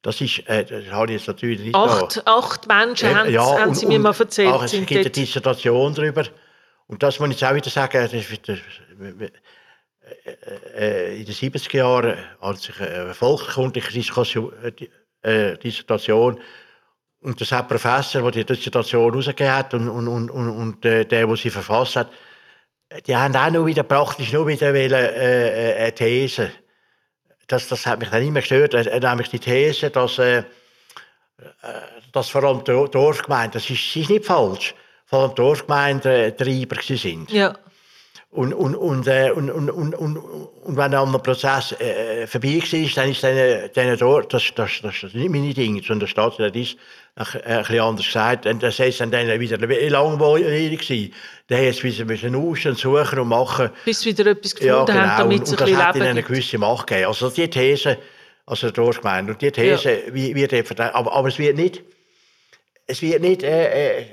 [0.02, 3.20] das ist, äh, das habe ich jetzt natürlich nicht Acht, acht Menschen da.
[3.20, 4.52] haben, haben und- sie mir mal erzählt.
[4.52, 5.16] Auch, es gibt eine dort.
[5.16, 6.24] Dissertation darüber.
[6.88, 9.32] Und das muss ich jetzt auch wieder sagen, das äh,
[11.18, 13.14] in den 70er Jahren hat sich eine
[15.22, 16.40] äh, Dissertation
[17.22, 21.06] und das hat der Professor, der die Dissertation herausgegeben hat und, und, und, und, der,
[21.06, 22.10] der sie verfasst hat,
[23.06, 26.52] die haben auch nur wieder praktisch nur wieder wollen, äh, eine These.
[27.48, 30.44] Das, das hat mich dann immer gestört, nämlich die These, dass, äh,
[32.12, 34.74] dass vor allem die Dorfgemeinden, das ist, ist nicht falsch,
[35.06, 37.32] vor allem Dorfgemeinden Treiber sind.
[37.32, 37.56] Ja,
[38.34, 42.62] Und, und, und, äh, und, und, und, und, und wenn dann der Prozess äh, vorbei
[42.62, 46.00] war, dann ist denen, denen dort, das, das, das, das ist nicht meine Dinge, sondern
[46.02, 46.78] der Stadt, das ist
[47.16, 48.46] ein, ein bisschen anders gesagt.
[48.46, 51.14] Und das ist dann denen wieder langweilig gewesen.
[51.48, 53.70] Dann haben sie wieder müssen aus und suchen und machen.
[53.84, 55.00] bis sie wieder etwas gefunden Ja, genau.
[55.00, 57.08] haben, damit und, es und ein das bisschen hat ihnen Leben eine gewisse Macht gegeben.
[57.08, 57.98] Also die These,
[58.46, 60.80] also der Dorfgemeinde, und die These wie- wird.
[60.80, 61.84] Aber, aber es wird nicht,
[62.88, 64.06] es wird nicht äh, äh,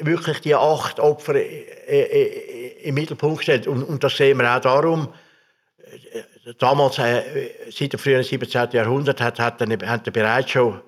[0.00, 3.66] wirklich die acht Opfer äh, äh, im Mittelpunkt gestellt.
[3.66, 5.08] Und, und das sehen wir auch darum,
[5.78, 8.70] äh, damals, äh, seit dem frühen 17.
[8.72, 10.80] Jahrhundert, hat, hat, hat bereits schon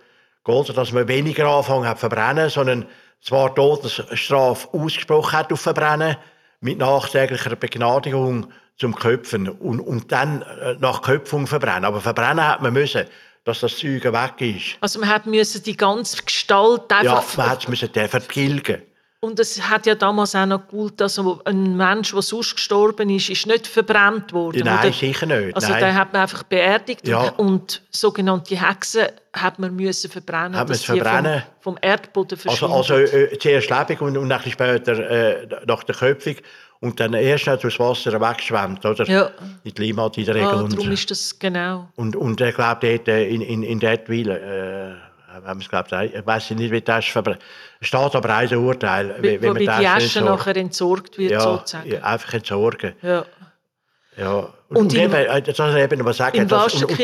[0.45, 2.87] geholfen, dass man weniger angefangen hat zu verbrennen, sondern
[3.21, 6.17] zwar Todesstrafe ausgesprochen hat auf Verbrennen,
[6.61, 11.85] mit nachträglicher Begnadigung zum Köpfen und, und dann äh, nach Köpfung verbrennen.
[11.85, 13.05] Aber verbrennen hat man müssen,
[13.45, 14.77] dass das Zeug weg ist.
[14.81, 17.37] Also man hat müssen die ganze Gestalt Ja, einfach...
[17.37, 18.83] man hat es müssen vertilgen.
[19.25, 23.31] Und es hat ja damals auch noch gut, also ein Mensch, der sonst gestorben ist,
[23.31, 24.63] ist nicht verbrannt worden.
[24.65, 24.93] Nein, oder?
[24.93, 25.55] sicher nicht.
[25.55, 25.81] Also Nein.
[25.81, 27.29] den hat man einfach beerdigt Ja.
[27.29, 31.45] und, und sogenannte Hexen hat man müssen verbrennen, Hat man dass verbrennen?
[31.61, 32.75] Vom, vom Erdboden Also, verschwinden.
[32.75, 36.35] also äh, zuerst lebendig und, und dann später äh, nach der Köpfung
[36.81, 39.05] und dann erst noch durchs Wasser weggeschwemmt, oder?
[39.09, 39.31] Ja.
[39.63, 40.49] In die Limmat in der Regel.
[40.49, 41.89] ah, und, darum ist das genau.
[41.95, 45.93] und, und ich glaube, dort äh, in, in, in Dettwil, äh, haben wir es glaubt,
[45.93, 47.41] ich weiß nicht, wie das verbrennt.
[47.81, 49.17] Es steht aber ein Urteil.
[49.21, 51.91] wie- wie man die Asche nachher entsorgt wird, ja, sozusagen.
[51.91, 52.95] ja, einfach entsorgen.
[53.03, 53.25] Ja.
[54.17, 54.53] Ja.
[54.69, 56.47] Und, Und in- eben, äh, das ich eben mal sagen.
[56.49, 57.01] Dass- und- und-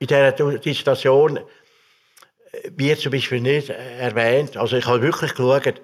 [0.00, 1.42] in dieser Dissertation äh,
[2.76, 5.80] wird zum Beispiel nicht äh, erwähnt, also ich habe wirklich geschaut,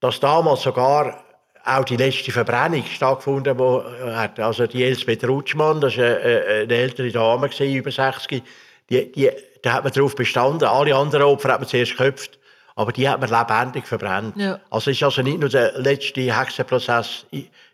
[0.00, 1.22] dass damals sogar
[1.64, 4.40] auch die letzte Verbrennung stattgefunden äh, hat.
[4.40, 8.42] Also die Elsbeth Rutschmann, das war eine, eine ältere Dame, gewesen, über 60,
[8.90, 9.30] die, die,
[9.62, 10.68] da hat man darauf bestanden.
[10.68, 12.38] Alle anderen Opfer hat man zuerst geköpft,
[12.76, 14.36] aber die hat man lebendig verbrannt.
[14.36, 14.60] Ja.
[14.70, 17.26] Also es ist also nicht nur der letzte Hexenprozess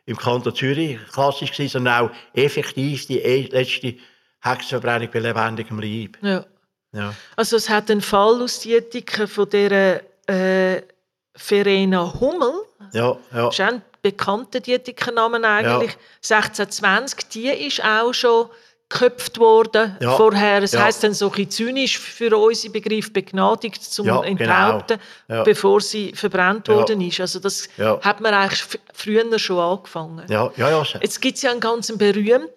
[0.07, 3.95] im Kanton Zürich klassisch gewesen, sondern auch effektiv die e- letzte
[4.41, 6.16] Hexenverbrennung bei lebendigem Leib.
[6.22, 6.45] ja.
[6.93, 7.12] Ja.
[7.36, 10.80] Also es hat einen Fall aus Dietiken von der äh,
[11.36, 12.62] Verena Hummel,
[12.95, 13.45] Ja, ja.
[13.45, 18.47] das ist auch ein bekannter Dietikernamen eigentlich, 1620, die ist auch schon
[18.89, 20.61] geköpft worden Ja, vorher.
[20.61, 20.82] Das ja.
[20.82, 25.39] heisst dann so ein zynisch für unsere Begriffe begnadigt zum Ja, Enthaupten, genau.
[25.41, 25.45] Ja.
[25.45, 27.20] bevor sie verbrannt worden ist.
[27.20, 28.64] Also das hat man eigentlich
[28.95, 30.24] früher schon angefangen.
[30.28, 30.84] Ja, ja, ja.
[31.01, 32.49] Jetzt gibt es ja einen ganz berühmten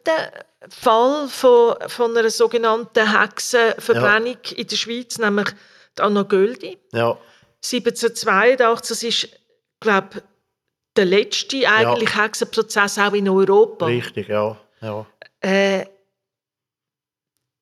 [0.69, 5.49] Fall von, von einer sogenannten Hexenverbrennung in der Schweiz, nämlich
[5.97, 6.77] die Anna Göldi.
[6.93, 7.17] ja.
[7.63, 9.29] 1782, das ist,
[9.79, 10.23] glaube
[10.95, 13.85] der letzte eigentlich Hexenprozess auch in Europa.
[13.85, 14.57] Richtig, ja.
[14.81, 15.05] ja.
[15.39, 15.85] Äh,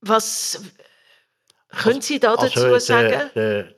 [0.01, 0.61] was
[1.69, 3.29] können Sie da dazu Also, sagen?
[3.35, 3.73] Der, der,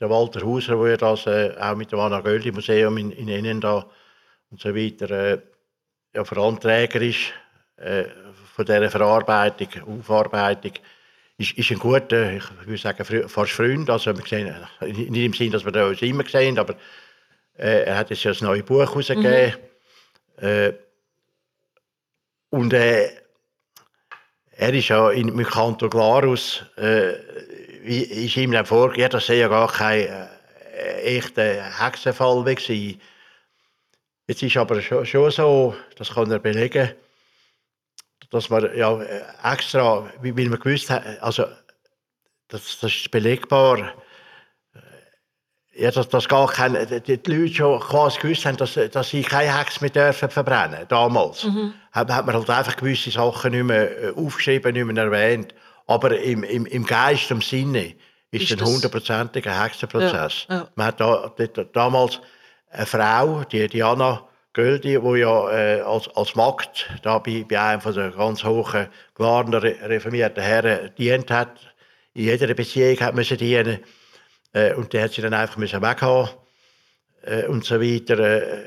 [0.00, 3.60] der Walter Hauser, der das äh, auch mit dem Anna Göldi Museum in, in Innen
[3.60, 3.86] da
[4.50, 5.38] und so weiter äh,
[6.14, 7.32] ja, Veranträger ist
[7.76, 8.04] äh,
[8.54, 9.68] von dieser Verarbeitung,
[10.00, 10.72] Aufarbeitung,
[11.38, 13.88] ist, ist ein guter, ich würde sagen, fast Freund.
[13.88, 16.74] Also wir sehen, äh, nicht im Sinn, dass wir uns immer sehen, aber
[17.56, 19.54] äh, er hat jetzt ja ein neues Buch herausgegeben.
[20.36, 20.72] Äh,
[22.50, 23.19] und äh,
[24.60, 27.14] er ist ja in, im Kanton Glarus, äh,
[27.82, 33.00] ist ihm dann vorgegeben, das sei ja gar kein äh, echter Hexenfall gewesen.
[34.26, 36.90] Jetzt ist aber schon, schon so, das kann er belegen,
[38.28, 39.00] dass man ja
[39.42, 41.46] extra, weil man gewusst hat, also
[42.48, 43.94] das, das ist belegbar,
[45.74, 49.56] ja, dass, dass gar keine, die, Leute schon quasi gewusst haben, dass, dass sie keine
[49.58, 51.46] Hex mehr dürfen verbrennen damals.
[51.92, 55.54] Hat, hat man halt einfach gewisse Sachen nicht mehr aufgeschrieben, nicht mehr erwähnt.
[55.86, 57.94] Aber im, im, im Geist, im Sinne,
[58.32, 60.46] ist Ist ein das- hundertprozentiger Hexenprozess.
[60.48, 60.68] Ja, ja.
[60.76, 62.20] Man hat da, da, damals
[62.70, 67.80] eine Frau, die Diana Göldi, die ja äh, als, als Magd da bei, bei einem
[67.80, 71.58] von den ganz hohen, klaren, re- reformierten Herren dient hat.
[72.14, 73.78] In jeder Beziehung hat müssen dienen.
[74.52, 76.30] Äh, und die hat sie dann einfach müssen weghaben
[77.22, 78.18] äh, und so weiter.
[78.18, 78.64] Äh,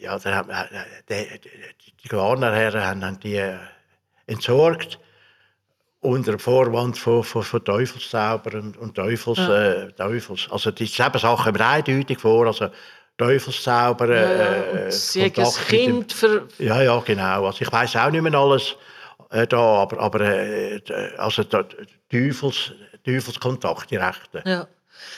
[0.00, 0.64] ja, dann äh,
[1.08, 3.56] die, die, die Glarner Herren haben, haben die äh,
[4.26, 4.98] entsorgt
[6.00, 10.46] unter dem Vorwand von, von, von Teufelszauber und, und Teufels, äh, Teufels.
[10.50, 12.46] Also die selben Sachen kommen eindeutig vor.
[12.46, 12.68] Also
[13.18, 17.46] Teufelszauber, äh, sie hat ein Kontakt dem- Kind ver ja, ja, genau.
[17.46, 18.76] Also ich weiß auch nicht mehr alles
[19.30, 20.80] äh, da, aber, aber äh,
[21.16, 21.64] also da,
[22.10, 22.72] Teufels,
[23.04, 24.42] Teufelskontakt, die Rechten.
[24.44, 24.68] Ja.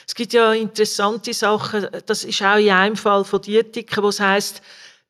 [0.07, 1.87] Es gibt ja interessante Sachen.
[2.07, 4.63] Das ist auch in einem Fall von Dietiken, wo es heisst,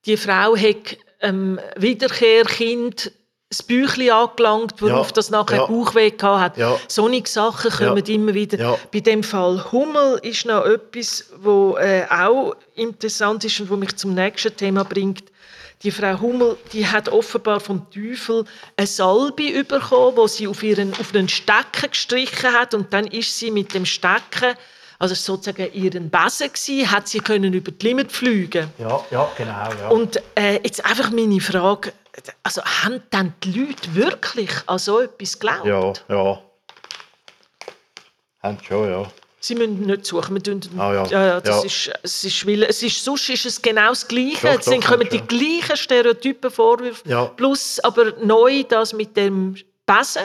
[0.07, 3.13] die Frau hat ähm, Wiederkehrkind
[3.51, 5.67] das Büchlein angelangt, worauf Ja, das nachher ja.
[5.67, 6.59] Bauchweh hat.
[6.59, 6.79] Ja.
[6.87, 8.15] Solche Sachen kommen Ja.
[8.15, 8.59] immer wieder.
[8.59, 8.79] Ja.
[8.93, 13.97] Bei dem Fall Hummel ist noch etwas, wo äh, auch interessant ist und wo mich
[13.97, 15.25] zum nächsten Thema bringt.
[15.83, 18.45] Die Frau Hummel, die hat offenbar vom Teufel
[18.77, 23.39] eine Salbe bekommen, wo sie auf ihren auf einen Stecken gestrichen hat und dann ist
[23.39, 24.57] sie mit dem Stecken,
[24.99, 28.73] also sozusagen ihren Besen gsi, hat sie können über die Limit fliegen.
[28.79, 29.69] Ja, ja, genau.
[29.81, 29.89] Ja.
[29.91, 31.93] Und äh, jetzt einfach meine Frage,
[32.43, 35.65] also haben dann die Leute wirklich an so etwas geglaubt?
[35.65, 36.43] ja, ja.
[38.43, 39.11] Haben schon, ja.
[39.41, 40.35] Sie müssen nicht suchen.
[40.35, 41.07] Wir tun, Ah, ja.
[41.07, 41.27] ja.
[41.27, 41.63] ja, das Ja.
[41.65, 44.39] Ist, es ist, weil, es ist, sonst ist es genau das Gleiche.
[44.47, 47.09] Doch, Jetzt doch, kommen die gleichen Stereotypen Vorwürfe.
[47.09, 47.27] Ja.
[47.27, 49.55] Plus aber neu das mit dem
[49.87, 50.23] Besen,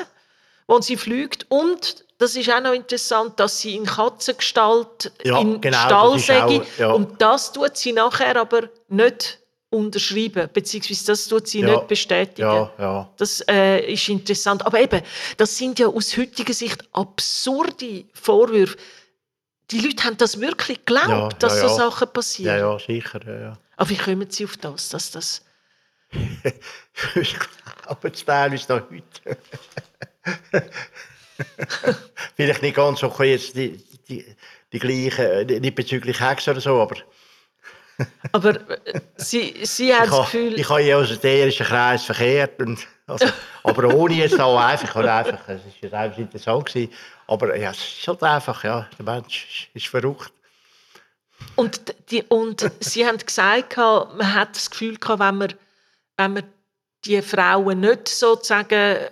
[0.67, 1.45] wo sie fliegt.
[1.49, 6.29] Und das ist auch noch interessant, dass sie in Katzengestalt Ja, in genau, Stall das
[6.31, 6.91] auch- ja.
[6.91, 9.39] Und das tut sie nachher aber nicht
[9.69, 11.67] unterschreiben, beziehungsweise das tut sie Ja.
[11.71, 12.41] nicht bestätigen.
[12.47, 13.09] Ja, ja.
[13.17, 14.65] Das äh, ist interessant.
[14.65, 15.01] Aber eben,
[15.37, 18.77] das sind ja aus heutiger Sicht absurde Vorwürfe.
[19.71, 21.89] Die Leute haben das wirklich geglaubt, Ja, dass ja, so ja.
[21.89, 22.59] Sachen passieren.
[22.59, 23.19] Ja, ja, sicher.
[23.25, 23.57] Ja, ja.
[23.77, 25.45] Aber wie kommen Sie auf das, dass das...
[27.15, 27.35] ich
[27.85, 29.37] glaube, es teilweise noch heute.
[32.35, 34.23] Vielleicht nicht ganz so jetzt die, die,
[34.71, 36.97] die gleichen, äh, nicht bezüglich Hex oder so, aber
[38.31, 40.59] Aber äh, Sie, Sie haben ich das Gefühl...
[40.59, 42.59] ich habe in esoterischen Kreis verkehrt.
[42.59, 43.27] Und, also,
[43.63, 46.91] aber ohne jetzt auch einfach, einfach, es ist jetzt einfach interessant gewesen,
[47.33, 50.31] aber ja, es ist halt einfach, ja, der Mensch ist, verrückt.
[51.55, 55.53] Und, die, und Sie haben gesagt, man hat das Gefühl, gehabt, wenn man,
[56.17, 56.43] wenn man
[57.05, 59.09] die Frauen nicht sozusagen äh,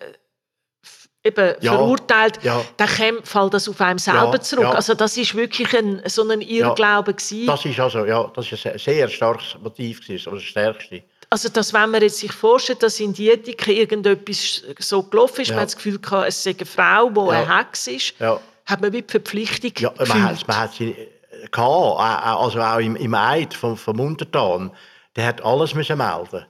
[1.23, 2.63] eben Ja, verurteilt, ja.
[2.77, 2.87] dann
[3.23, 4.63] fällt das auf einem selber Ja, zurück.
[4.63, 4.71] ja.
[4.71, 7.47] Also das ist wirklich ein, so ein Irrglaube gewesen.
[7.47, 11.03] Das ist also, ja, das ist ein sehr starkes Motiv gewesen, aber das stärkste.
[11.33, 15.55] Also dass, wenn man jetzt sich vorstellt, dass in Dietiken irgendetwas so gelaufen ist, Ja.
[15.55, 17.29] man hat das Gefühl gehabt, es sei eine Frau, die Ja.
[17.43, 18.39] eine Hex ist, Ja.
[18.65, 20.23] hat man wie die Verpflichtung Ja, man gefühlt.
[20.41, 20.93] hat, man hat sie
[21.51, 21.99] gehabt,
[22.41, 24.71] also auch im, im Eid vom, vom Untertan,
[25.15, 26.45] der hat alles müssen melden.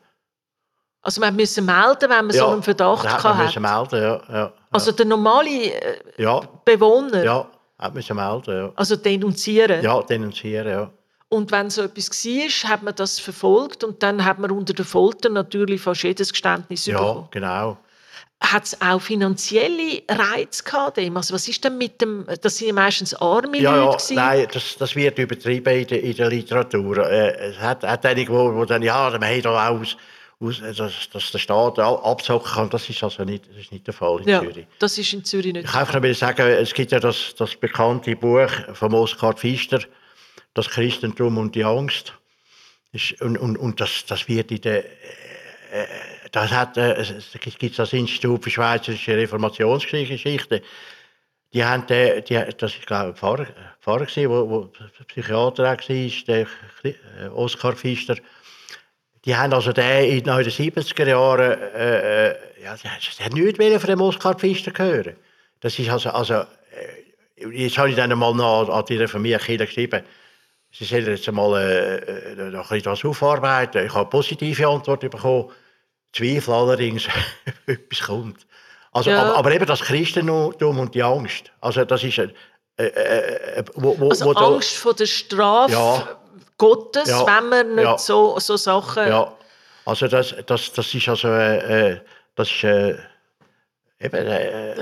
[1.04, 3.92] Also man musste melden, wenn man so einen Verdacht hat man gehabt müssen hat.
[3.92, 8.72] melden, ja, ja, Also der normale äh, ja, Bewohner, ja, hat müssen melden, ja.
[8.76, 9.84] also denunzieren.
[9.84, 10.92] Ja, denunzieren, ja.
[11.34, 14.84] Und wenn so etwas war, hat man das verfolgt und dann hat man unter der
[14.84, 17.28] Folter natürlich fast jedes Geständnis Ja, bekommen.
[17.32, 17.78] genau.
[18.42, 20.98] Hat es auch finanzielle Reize gehabt?
[20.98, 21.16] dem?
[21.16, 24.16] Also was ist denn mit dem, das sind ja meistens arme Ja, ja, Leute gewesen.
[24.16, 26.98] nein, das, das wird übertrieben in der, in der Literatur.
[27.10, 29.96] Äh, es hat, hat einige, wo dann, ja, man hat da aus,
[30.42, 32.70] aus äh, dass, dass der Staat ab- abzocken kann.
[32.72, 34.68] Das ist also nicht, das ist nicht der Fall in ja, Zürich.
[34.80, 37.56] das ist in Zürich nicht Ich kann einfach mal sagen, es gibt ja das, das
[37.56, 39.80] bekannte Buch von Oskar Pfister,
[40.54, 42.14] «Das Christentum und die Angst».
[43.22, 44.86] Und, und, und das, das wird in der...
[44.86, 45.88] Äh,
[46.32, 50.62] das hat, äh, es gibt das Institut für Schweizerische Reformationsgeschichte.
[51.54, 53.48] Die haben den, die, das ist glaube ich Pfarrer,
[53.82, 54.72] Pfarrer gewesen, wo, wo
[55.08, 56.48] Psychiater war, der
[56.84, 58.16] äh, Oskar Pfister.
[59.26, 63.90] Die haben also den in den 70er Jahren, äh, äh, ja, die haben nichts von
[63.90, 65.16] dem Oskar Pfister hören.
[65.60, 70.04] Das ist also, also äh, jetzt habe ich dann mal noch an die Kirche geschrieben,
[70.72, 71.96] sie sollen jetzt einmal äh,
[72.32, 73.86] äh, noch ein bisschen aufarbeiten.
[73.86, 75.52] Ich habe positive Antwort bekommen.
[76.14, 77.08] Zweifel allerdings,
[77.68, 78.46] etwas kommt.
[78.92, 79.22] Also, Ja.
[79.24, 81.52] aber, aber eben das Christentum und die Angst.
[81.62, 82.32] Also das ist ein,
[82.78, 86.20] äh, äh, äh, wo, wo, Also wo da- Angst vor der Strafe Ja.
[86.58, 87.26] Gottes, Ja.
[87.26, 87.98] wenn man nicht Ja.
[87.98, 89.08] so, so Sachen...
[89.08, 89.34] Ja,
[89.86, 92.02] also das, das, das ist also, äh, äh,
[92.36, 92.98] das ist, äh,
[94.02, 94.76] eben, äh,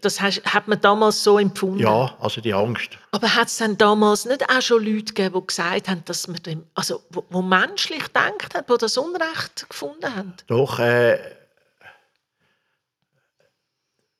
[0.00, 1.80] Das, hast- hat man damals so empfunden.
[1.80, 2.98] ja, also die Angst.
[3.12, 6.42] Aber hat es dann damals nicht auch schon Leute gegeben, die gesagt haben, dass man
[6.42, 10.34] dem, also wo, wo menschlich gedacht haben, die das Unrecht gefunden haben?
[10.46, 11.18] Doch, äh,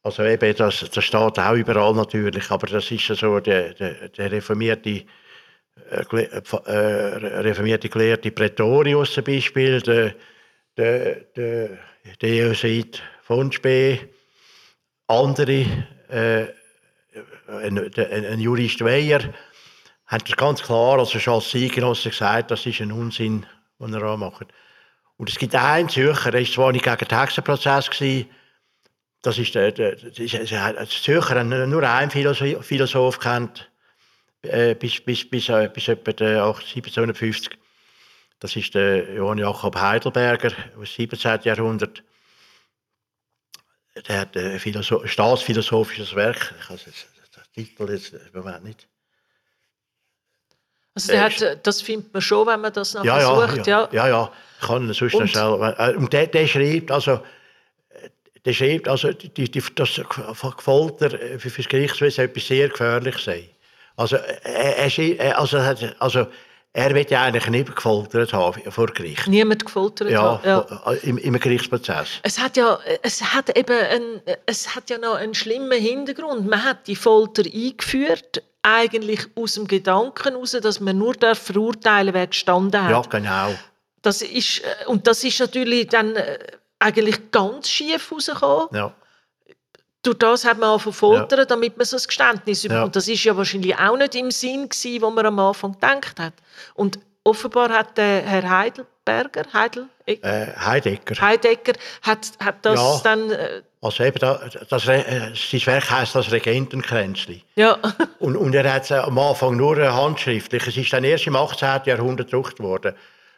[0.03, 4.09] also eben, das, das steht auch überall natürlich, aber das ist ja so der, der,
[4.09, 5.05] der reformierte,
[5.91, 10.15] äh, äh, äh, reformierte Gelehrte Pretorius zum Beispiel, der,
[10.77, 11.79] der, der,
[12.23, 14.01] der Jesuit von Spee,
[15.11, 15.67] andere,
[16.09, 16.47] äh,
[17.49, 19.21] ein, der- ein, Jurist Weyer,
[20.07, 23.47] haben das ganz klar, also als Zeitgenosse gesagt, das ist ein Unsinn,
[23.79, 24.47] den er anmacht.
[25.17, 27.91] Und es gibt einen Zürcher, der war zwar nicht gegen den Hexenprozess,
[29.23, 33.71] das ist der, der, die Zürcher haben nur einen Philosoph, Philosoph kennt,
[34.43, 37.59] äh, bis, bis, bis, äh, bis etwa der 1750.
[38.39, 41.41] Das ist der Johann Jakob Heidelberger aus dem 17.
[41.43, 42.03] Jahrhundert.
[44.09, 48.89] Der hat ein Philosoph staatsphilosophisches Werk, ich habe das Titel jetzt im Moment nicht.
[50.95, 53.49] Also der Äh, hat, äh, das findet man schon, wenn man das nachher Ja, ja,
[53.49, 53.67] sucht.
[53.67, 53.89] ja, Ja.
[53.93, 54.33] ja, ja.
[54.61, 55.75] Ich kann sonst Und- schnell.
[55.79, 57.13] äh, Und der, der schreibt, also,
[57.91, 58.11] äh,
[58.45, 60.01] der schreibt, also, die, die, das
[60.59, 63.49] Folter äh, für das Gerichtswesen etwas sehr gefährlich sei.
[63.97, 66.27] Also, er, also, er hat- also,
[66.73, 69.27] er will ja eigentlich nicht gefoltert haben vor Gericht.
[69.27, 70.45] Niemand gefoltert Ja, hat.
[70.45, 70.93] Ja.
[71.03, 72.21] Im, im Gerichtsprozess.
[72.23, 76.49] Es hat ja, es hat eben ein, es hat ja noch einen schlimmen Hintergrund.
[76.49, 82.15] Man hat die Folter eingeführt, eigentlich aus dem Gedanken heraus, dass man nur darf verurteilen
[82.15, 82.91] wer gestanden hat.
[82.91, 83.55] Ja, genau.
[84.03, 86.39] Das ist, äh, und das ist natürlich dann äh,
[86.79, 88.69] eigentlich ganz schief rausgekommen.
[88.73, 88.95] Ja.
[90.03, 92.69] Durch das hat man angefangen zu foltern, damit man so ein Geständnis Ja.
[92.69, 92.85] bekommt.
[92.87, 96.19] Und das ist ja wahrscheinlich auch nicht im Sinn gewesen, wo man am Anfang gedacht
[96.19, 96.33] hat.
[96.75, 101.21] Und offenbar hat der Herr Heidelberger, Heidel, Äh, Heidegger.
[101.21, 103.01] Heidegger, hat, hat das Ja.
[103.05, 107.43] dann, äh, Also eben, da, das, Re- äh, sein Werk heisst das Regentenkränzli.
[107.57, 107.79] ja,
[108.19, 110.67] Und, und er hat es am Anfang nur äh, handschriftlich.
[110.67, 111.83] Es ist dann erst im 18.
[111.85, 112.95] Jahrhundert gedruckt worden.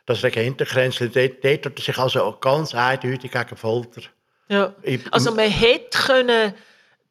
[0.06, 4.02] Das Regentenkränzli, dort, dort hat er sich also ganz eindeutig gegen Folter.
[4.48, 4.74] Ja.
[5.10, 6.54] Also man hätte können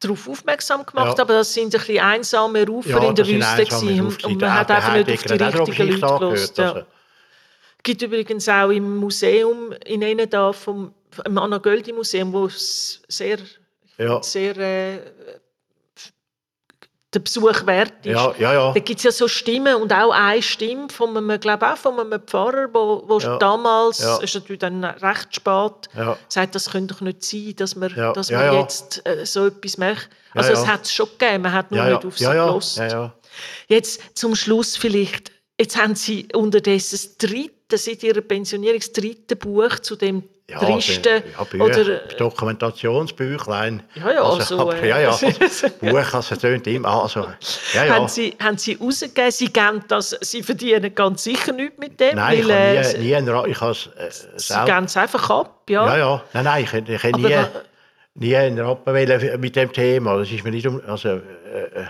[0.00, 1.24] darauf aufmerksam gemacht, ja.
[1.24, 4.70] aber das sind ein bisschen einsame Rufer ja, in der Wüste gewesen, und man hat
[4.70, 6.58] einfach nicht auf die richtigen Leute gehört.
[6.58, 6.72] Ja.
[6.72, 6.80] Also.
[6.80, 12.48] Es gibt übrigens auch im Museum in einem da vom im Anna Göldi Museum, wo
[12.48, 13.38] sehr,
[13.98, 14.22] ja.
[14.22, 14.98] sehr äh,
[17.14, 18.14] der Besuch wert ist.
[18.14, 18.72] Ja, ja, ja.
[18.72, 22.00] Da gibt es ja so Stimmen und auch eine Stimme von einem, glaube auch von
[22.00, 23.36] einem Pfarrer, wo, wo ja.
[23.36, 24.18] damals, ja.
[24.18, 26.16] ist natürlich dann recht spät, ja.
[26.28, 28.12] sagt, das könnte doch nicht sein, dass man, ja.
[28.12, 30.08] dass man jetzt äh, so etwas macht.
[30.34, 33.12] Also es hat es schon gegeben, man hat nur nicht auf sie ja.
[33.68, 39.36] Jetzt zum Schluss vielleicht, jetzt haben sie unterdessen das dritte, seit ihrer Pensionierung, das dritte
[39.36, 40.22] Buch zu dem
[40.52, 43.82] ja, tristen ja, Bücher, oder Dokumentationsbüchlein.
[43.94, 45.10] Ja, ja, also, also, aber, ja, ja.
[45.80, 47.26] Buch, also tönt immer, also,
[47.74, 47.94] ja, ja.
[47.94, 52.16] Haben Sie, haben Sie rausgegeben, Sie geben das, Sie verdienen ganz sicher nichts mit dem?
[52.16, 55.62] Nein, weil, ich habe nie, äh, nie ich habe äh, Sie geben es einfach ab,
[55.68, 55.86] ja?
[55.86, 57.36] Ja, ja, nein, nein, ich, ich habe nie,
[58.14, 61.20] nie einen Rappen mit dem Thema, das ist mir nicht um, also, äh,
[61.74, 61.86] äh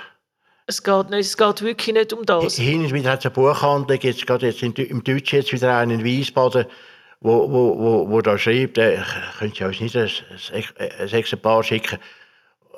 [0.66, 2.56] es geht, nicht, es geht wirklich nicht um das.
[2.56, 5.98] Hin und wieder hat es eine Buchhandlung, jetzt gerade jetzt im Deutschen jetzt wieder einen
[5.98, 6.66] in Wiesbaden,
[7.22, 8.98] wo, wo, wo, wo da schreibt, äh,
[9.38, 10.10] könnt ihr uns nicht ein,
[10.52, 11.98] ein Exemplar schicken.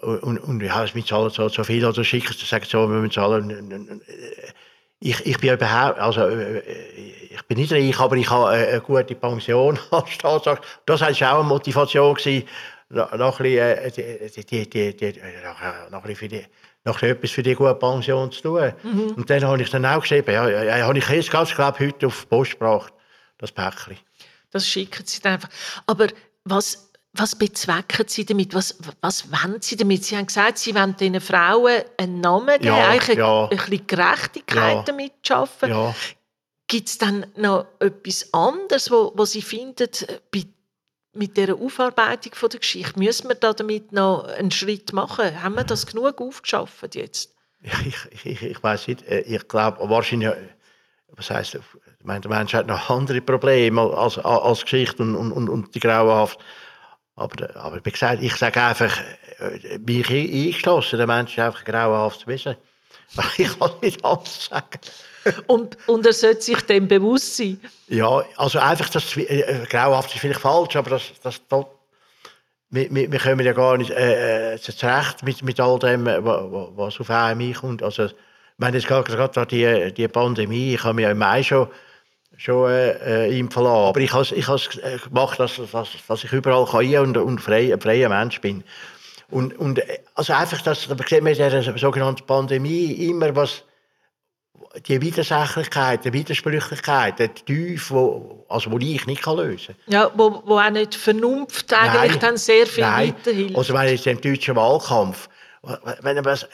[0.03, 3.13] Und, und ja, wir zahlen so, so viel oder schicken sie, sagen so, wir müssen
[3.13, 4.03] zahlen.
[5.01, 6.61] Ich, ich bin überhaupt, also, äh,
[7.31, 10.19] ich bin nicht reich, aber ich habe eine gute Pension als.
[10.87, 12.47] Das war auch eine Motivation, gewesen,
[12.91, 15.21] noch, ein bisschen, äh, die, die, die,
[15.91, 16.45] noch, ein für die,
[16.85, 18.73] noch etwas für die gute Pension zu tun.
[18.83, 19.15] Mhm.
[19.17, 22.07] Und dann habe ich dann auch geschrieben, ja, ja habe ich jetzt ganz, glaube heute
[22.07, 22.93] auf die Post gebracht,
[23.39, 23.97] das Päckchen.
[24.55, 25.49] Das schicken sie dann einfach.
[25.85, 26.07] Aber
[26.45, 28.55] was, was bezwecken Sie damit?
[28.55, 30.05] Was, was wollen Sie damit?
[30.05, 33.49] Sie haben gesagt, Sie wollen diesen Frauen einen Namen geben, ja, eigentlich ja.
[33.49, 34.83] ein bisschen Gerechtigkeit ja.
[34.83, 35.71] damit schaffen.
[35.71, 35.93] Ja.
[36.69, 39.89] Gibt es dann noch etwas anderes, wo, wo Sie finden,
[40.31, 40.45] bei,
[41.15, 45.43] mit der Aufarbeitung von der Geschichte, müssen wir da damit noch einen Schritt machen?
[45.43, 47.35] Haben wir das genug aufgeschafft jetzt?
[47.87, 49.03] Ich, ich, ich weiß nicht.
[49.09, 50.31] Äh, ich glaube, wahrscheinlich,
[51.17, 55.49] was heißt ich meine, der Mensch hat noch andere Probleme als, als Geschichte und, und,
[55.49, 56.39] und die Grauenhaft.
[57.17, 58.93] Aber, aber wie gesagt, ich sage einfach,
[59.39, 62.57] äh, bin ich eingeschlossen, der Mensch ist einfach grauenhaft Wesen.
[63.39, 64.81] Ich kann nicht alles sagen.
[65.47, 67.61] Und, und er sollte sich dem bewusst sein.
[67.89, 71.65] Ja, also einfach, das äh, grauenhaft ist vielleicht falsch, aber das, das, das
[72.71, 77.01] wir, wir, wir kommen ja gar nicht äh, äh zurecht mit, mit all dem, was
[77.01, 77.83] auf einem kommt.
[77.83, 78.09] Also,
[78.57, 81.69] ich meine, jetzt gerade die, die Pandemie, ich habe mich ja im Mai schon
[82.37, 83.89] schon äh, ihm verlassen.
[83.89, 87.41] Aber ich habe ich es äh, gemacht, dass, dass, dass ich überall kann und, und
[87.41, 88.65] frei, ein freier Mensch bin.
[89.31, 93.63] Und, und äh, also einfach, dass, da sieht man in dieser sogenannten Pandemie immer, was
[94.89, 99.95] die Widersächlichkeit, die Widersprüchlichkeit, der Tief, wo, also wo ich nicht kann lösen kann.
[99.95, 103.15] Ja, wo, wo auch nicht Vernunft eigentlich nein, dann sehr viel nein.
[103.15, 103.57] weiterhilft.
[103.57, 105.29] Also wenn jetzt im deutschen Wahlkampf,
[106.01, 106.47] wenn was,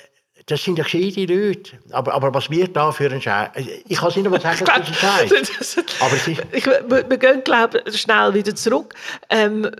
[0.50, 1.78] das sind ja gescheite Leute.
[1.92, 3.50] Aber, aber was wird da für ein Scheiß?
[3.86, 6.42] Ich kann es nicht mal sagen, dass es ein Scheiß Aber es ist...
[6.52, 8.94] ich, Wir gehen, glaube ich, schnell wieder zurück.
[9.28, 9.70] Ähm,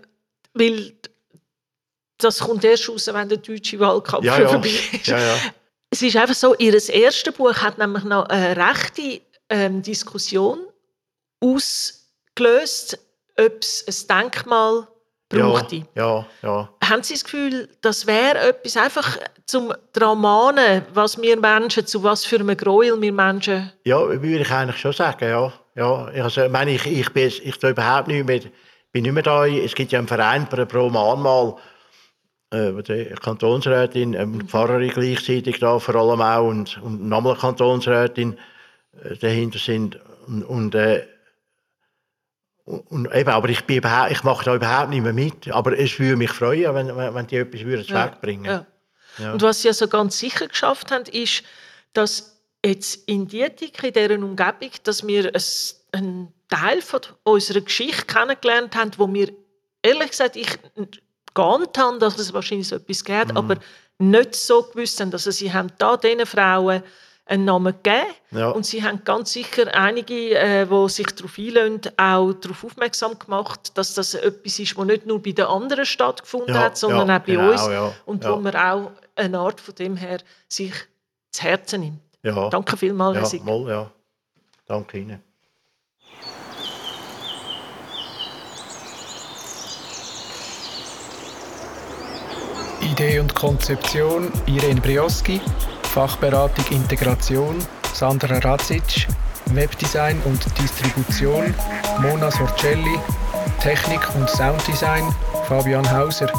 [0.54, 0.92] weil
[2.18, 4.48] das kommt erst raus, wenn der deutsche Wahlkampf ja, ja.
[4.48, 5.06] vorbei ist.
[5.06, 5.36] Ja, ja.
[5.90, 10.60] Es ist einfach so, ihr erstes Buch hat nämlich noch eine rechte ähm, Diskussion
[11.40, 12.98] ausgelöst,
[13.36, 14.86] ob es ein Denkmal
[15.30, 15.76] brauchte.
[15.94, 16.68] Ja, ja, ja.
[16.84, 19.16] Haben Sie das Gefühl, das wäre etwas einfach
[19.46, 23.72] zum Dramanen, was wir Menschen, zu was für einem Gräuel wir Menschen...
[23.84, 25.52] Ja, würde ich eigentlich schon sagen, ja.
[25.74, 28.40] ja also, ich meine, ich, ich bin ich überhaupt nicht mehr,
[28.92, 29.46] bin nicht mehr da.
[29.46, 31.56] Es gibt ja einen Verein pro Mahnmal,
[32.50, 38.36] äh, die Kantonsrätin, äh, die Pfarrerin gleichzeitig da vor allem auch und, und nochmal Kantonsrätin
[39.04, 39.98] äh, dahinter sind.
[40.26, 41.06] Und, und äh,
[42.70, 45.48] und eben, aber ich, bin ich mache da überhaupt nicht mehr mit.
[45.48, 48.66] Aber es würde mich freuen, wenn, wenn die etwas würden ja, wegbringen ja.
[49.18, 49.32] ja.
[49.32, 51.42] Und was sie also ganz sicher geschafft haben, ist,
[51.92, 55.32] dass jetzt in Dietik, in dieser Umgebung, dass wir
[55.92, 59.32] einen Teil von unserer Geschichte kennengelernt haben, wo wir,
[59.82, 60.58] ehrlich gesagt, ich
[61.34, 63.36] geahnt habe, dass es wahrscheinlich so etwas gibt, mhm.
[63.36, 63.56] aber
[63.98, 65.12] nicht so gewusst haben.
[65.12, 66.82] Also sie haben da diesen Frauen
[67.30, 68.06] einen Namen gegeben.
[68.32, 68.50] Ja.
[68.50, 73.76] Und sie haben ganz sicher einige, äh, die sich darauf einlösen, auch darauf aufmerksam gemacht,
[73.78, 77.16] dass das etwas ist, das nicht nur bei den anderen stattgefunden ja, hat, sondern ja,
[77.16, 77.94] auch bei genau, uns.
[78.04, 80.18] Und wo man auch eine Art von dem her
[80.48, 80.74] sich
[81.30, 82.52] zu Herzen nimmt.
[82.52, 83.44] Danke vielmals, Herr Sieg.
[83.44, 83.90] Mal, ja.
[84.66, 85.22] Danke Ihnen.
[92.80, 95.40] Idee und Konzeption Irene Brioski
[95.92, 97.58] Fachberatung Integration
[97.92, 99.08] Sandra Radzic,
[99.46, 101.52] Webdesign und Distribution
[102.00, 102.96] Mona Sorcelli,
[103.60, 105.12] Technik und Sounddesign
[105.48, 106.30] Fabian Hauser.